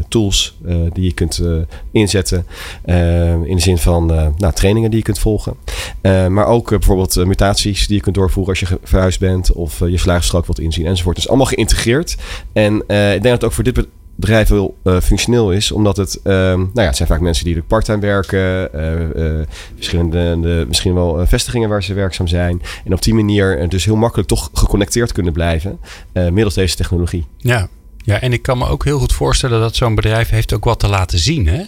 [0.07, 1.51] tools eh, die je kunt eh,
[1.91, 2.45] inzetten.
[2.85, 5.55] Eh, in de zin van eh, nou, trainingen die je kunt volgen.
[6.01, 9.51] Eh, maar ook eh, bijvoorbeeld eh, mutaties die je kunt doorvoeren als je verhuisd bent.
[9.51, 11.15] Of eh, je slagenstrook wilt inzien enzovoort.
[11.15, 12.17] Dus allemaal geïntegreerd.
[12.53, 15.71] En eh, ik denk dat ook voor dit bedrijf heel eh, functioneel is.
[15.71, 18.73] Omdat het, ehm, nou ja, het zijn vaak mensen die part-time werken.
[18.73, 22.61] eh, eh, verschillende, de, misschien wel vestigingen waar ze werkzaam zijn.
[22.85, 25.79] En op die manier dus heel makkelijk toch geconnecteerd kunnen blijven.
[26.13, 27.27] middels deze technologie.
[27.37, 27.67] Ja.
[27.97, 30.79] ja, en ik kan me ook heel goed voorstellen dat zo'n bedrijf heeft ook wat
[30.79, 31.47] te laten zien.
[31.47, 31.63] Hè?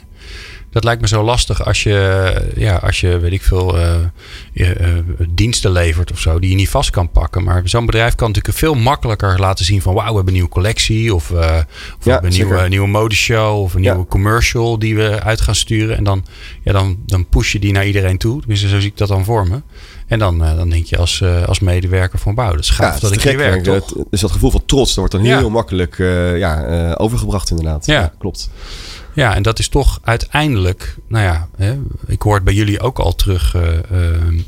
[0.76, 3.95] Dat lijkt me zo lastig als je, ja, als je weet ik veel, eh,
[4.51, 4.89] je, eh,
[5.30, 7.43] diensten levert of zo, die je niet vast kan pakken.
[7.43, 10.49] Maar zo'n bedrijf kan natuurlijk veel makkelijker laten zien van wauw, we hebben een nieuwe
[10.49, 11.15] collectie.
[11.15, 13.91] Of, eh, of we hebben een nieuwe, nieuwe modeshow of een Ja.
[13.91, 15.97] nieuwe commercial die we uit gaan sturen.
[15.97, 16.26] En dan,
[16.63, 18.39] ja, dan, dan push je die naar iedereen toe.
[18.39, 19.61] Tenminste, zo zie ik dat dan voor me.
[20.07, 23.21] En dan, dan denk je als, als medewerker van wauw, dat is gaaf dat ik
[23.21, 23.93] hier werk, toch?
[24.09, 25.97] Dus dat gevoel van trots, dat wordt dan heel makkelijk
[26.38, 27.86] ja, overgebracht inderdaad.
[27.86, 28.13] Ja.
[28.17, 28.49] klopt.
[29.16, 32.99] Ja, en dat is toch uiteindelijk, nou ja, hè, ik hoor het bij jullie ook
[32.99, 33.99] al terug, eh,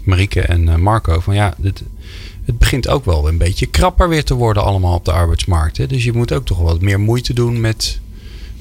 [0.04, 4.34] Marieke en eh, Marco, van ja, het begint ook wel een beetje krapper weer te
[4.34, 5.78] worden allemaal op de arbeidsmarkt.
[5.78, 5.88] Hè?
[5.88, 8.00] Dus je moet ook toch wat meer moeite doen met,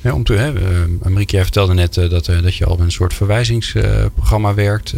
[0.01, 0.53] hè, om te, hè,
[1.09, 4.95] Marieke, jij vertelde net dat, dat je al een soort verwijzingsprogramma werkt.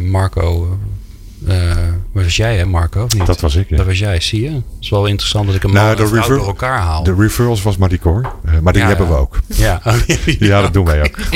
[0.00, 0.78] Marco,
[1.46, 1.56] eh,
[2.12, 3.02] waar was jij hè Marco?
[3.04, 3.26] Of niet?
[3.26, 3.76] Dat was ik, ja.
[3.76, 4.50] Dat was jij, zie je?
[4.50, 7.02] Het is wel interessant dat ik een Nou, de refer- door elkaar haal.
[7.02, 8.32] De referrals was hoor.
[8.44, 9.38] Eh, maar die Ja, hebben we ook.
[9.46, 9.80] Ja,
[10.38, 11.16] Ja, dat doen wij ook.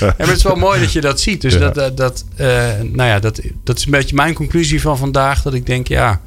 [0.00, 1.40] Maar het is wel mooi dat je dat ziet.
[1.40, 2.46] Dus dat, dat, dat, eh,
[2.82, 5.42] nou ja, dat, dat is een beetje mijn conclusie van vandaag.
[5.42, 6.20] Dat ik denk, ja,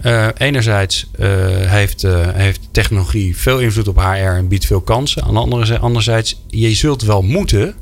[0.00, 1.28] eh, enerzijds eh,
[1.70, 4.02] heeft, eh, heeft technologie veel invloed op HR
[4.36, 5.22] en biedt veel kansen.
[5.22, 7.74] Aan de andere zij- anderzijds, je zult wel moeten,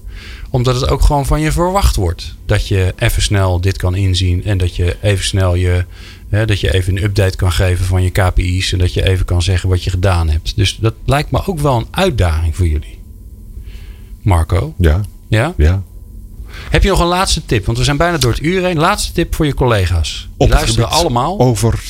[0.53, 2.35] omdat het ook gewoon van je verwacht wordt.
[2.47, 5.85] Dat je even snel dit kan inzien en dat je even snel je,
[6.29, 8.73] hè, dat je even een update kan geven van je KPI's.
[8.73, 10.57] En dat je even kan zeggen wat je gedaan hebt.
[10.57, 12.99] Dus dat lijkt me ook wel een uitdaging voor jullie.
[14.23, 15.55] Marco, Ja, ja?
[15.57, 15.83] ja.
[16.71, 17.67] Heb je nog een laatste tip?
[17.67, 18.79] Want we zijn bijna door het uur heen.
[18.79, 20.29] Laatste tip voor je collega's.
[20.37, 21.39] Op luisteren allemaal.
[21.39, 21.83] Over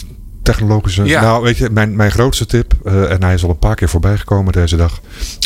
[0.43, 1.05] technologische...
[1.05, 1.21] Ja.
[1.21, 3.89] Nou, weet je, mijn, mijn grootste tip, eh, en hij is al een paar keer
[3.89, 5.01] voorbij gekomen deze dag,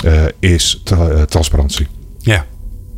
[0.04, 1.86] eh, is tra- eh, transparantie.
[2.18, 2.46] Ja.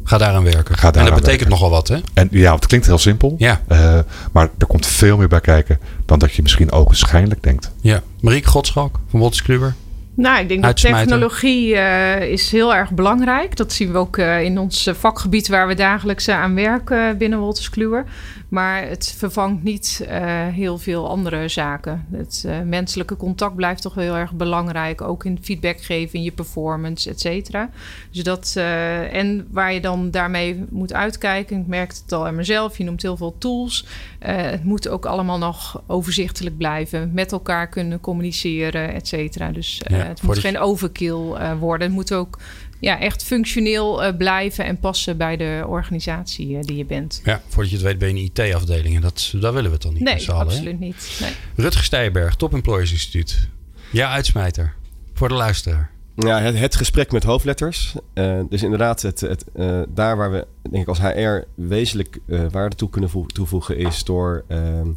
[0.09, 0.77] Ga daaraan werken.
[0.79, 1.49] Ga en daaraan dat betekent werken.
[1.49, 1.97] nogal wat, hè?
[2.15, 3.61] En ja, het klinkt heel simpel, Ja.
[3.69, 3.99] eh,
[4.33, 7.71] maar er komt veel meer bij kijken dan dat je misschien ogenschijnlijk denkt.
[7.81, 8.03] ja.
[8.21, 9.75] Marieke Godschalk van Wolters Kluwer.
[10.15, 11.01] Nou, ik denk dat Uitsmijter.
[11.01, 13.57] technologie eh, is heel erg belangrijk.
[13.57, 17.71] Dat zien we ook eh, in ons vakgebied waar we dagelijks aan werken binnen Wolters
[17.71, 18.05] Kluwer.
[18.49, 22.07] Maar het vervangt niet eh, heel veel andere zaken.
[22.13, 25.01] Het eh, menselijke contact blijft toch heel erg belangrijk.
[25.01, 27.71] Ook in feedback geven, in je performance, et cetera.
[28.11, 31.61] Dus dat, eh, en waar je dan daarmee moet uitkijken.
[31.61, 32.79] Ik merkte het al aan mezelf.
[32.79, 33.87] Je noemt heel veel tools.
[34.19, 37.11] Het moet ook allemaal nog overzichtelijk blijven.
[37.15, 39.51] Met elkaar kunnen communiceren, et cetera.
[39.51, 39.97] Dus Ja.
[39.97, 41.87] het moet geen overkill worden.
[41.87, 42.39] Het moet ook
[42.81, 47.21] ja, echt functioneel uh, blijven en passen bij de organisatie uh, die je bent.
[47.25, 49.83] Ja, voordat je het weet ben je een IT-afdeling en dat, daar willen we het
[49.83, 51.19] dan niet Nee, absoluut niet.
[51.21, 51.33] Nee.
[51.57, 53.49] Rutger Stijberg, Top Employers Instituut.
[53.93, 54.75] Ja, uitsmijter.
[55.15, 55.91] Voor de luisteraar.
[56.15, 57.95] Ja, het, het gesprek met hoofdletters.
[58.15, 62.41] Uh, dus inderdaad, het, het, uh, daar waar we denk ik als HR wezenlijk uh,
[62.51, 63.77] waarde toe kunnen toevoegen...
[63.77, 64.89] is door ehm,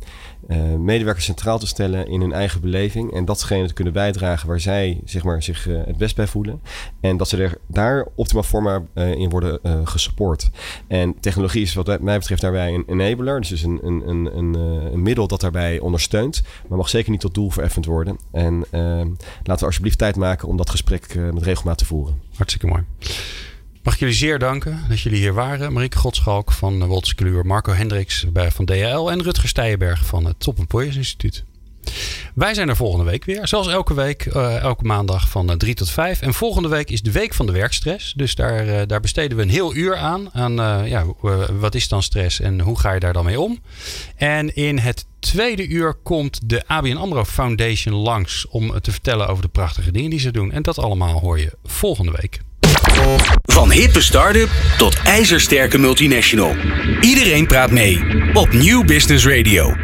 [0.47, 3.13] uh, medewerkers centraal te stellen in hun eigen beleving.
[3.13, 6.61] En datgene te kunnen bijdragen waar zij zeg maar, zich uh, het best bij voelen.
[6.99, 10.49] En dat ze er daar optimaal forma uh, in worden gesupport.
[10.87, 13.39] En technologie is wat mij betreft daarbij een enabler.
[13.39, 14.53] Dus is een, een, een, een,
[14.93, 16.41] een middel dat daarbij ondersteunt.
[16.67, 18.17] Maar mag zeker niet tot doel vereffend worden.
[18.31, 18.65] En
[19.43, 22.21] laten we alsjeblieft tijd maken om dat gesprek met regelmaat te voeren.
[22.35, 22.83] Hartstikke mooi.
[23.83, 25.73] Mag ik jullie zeer danken dat jullie hier waren.
[25.73, 30.95] Marieke Godschalk van Wolters Marco Hendricks van DHL en Rutger Steijenberg van het Top Employers
[30.95, 31.43] Instituut.
[32.35, 33.47] Wij zijn er volgende week weer.
[33.47, 36.21] Zoals elke week, uh, elke maandag van 3 tot 5.
[36.21, 38.13] En volgende week is de week van de werkstress.
[38.13, 40.33] Dus daar, uh, daar besteden we een heel uur aan.
[40.33, 41.05] Aan uh, ja,
[41.59, 43.59] wat is dan stress en hoe ga je daar dan mee om?
[44.15, 48.47] En in het tweede uur komt de ABN AMRO Foundation langs.
[48.47, 50.51] Om te vertellen over de prachtige dingen die ze doen.
[50.51, 52.39] En dat allemaal hoor je volgende week.
[53.45, 56.55] Van hippe start-up tot ijzersterke multinational.
[57.01, 59.75] Iedereen praat mee op New Business Radio.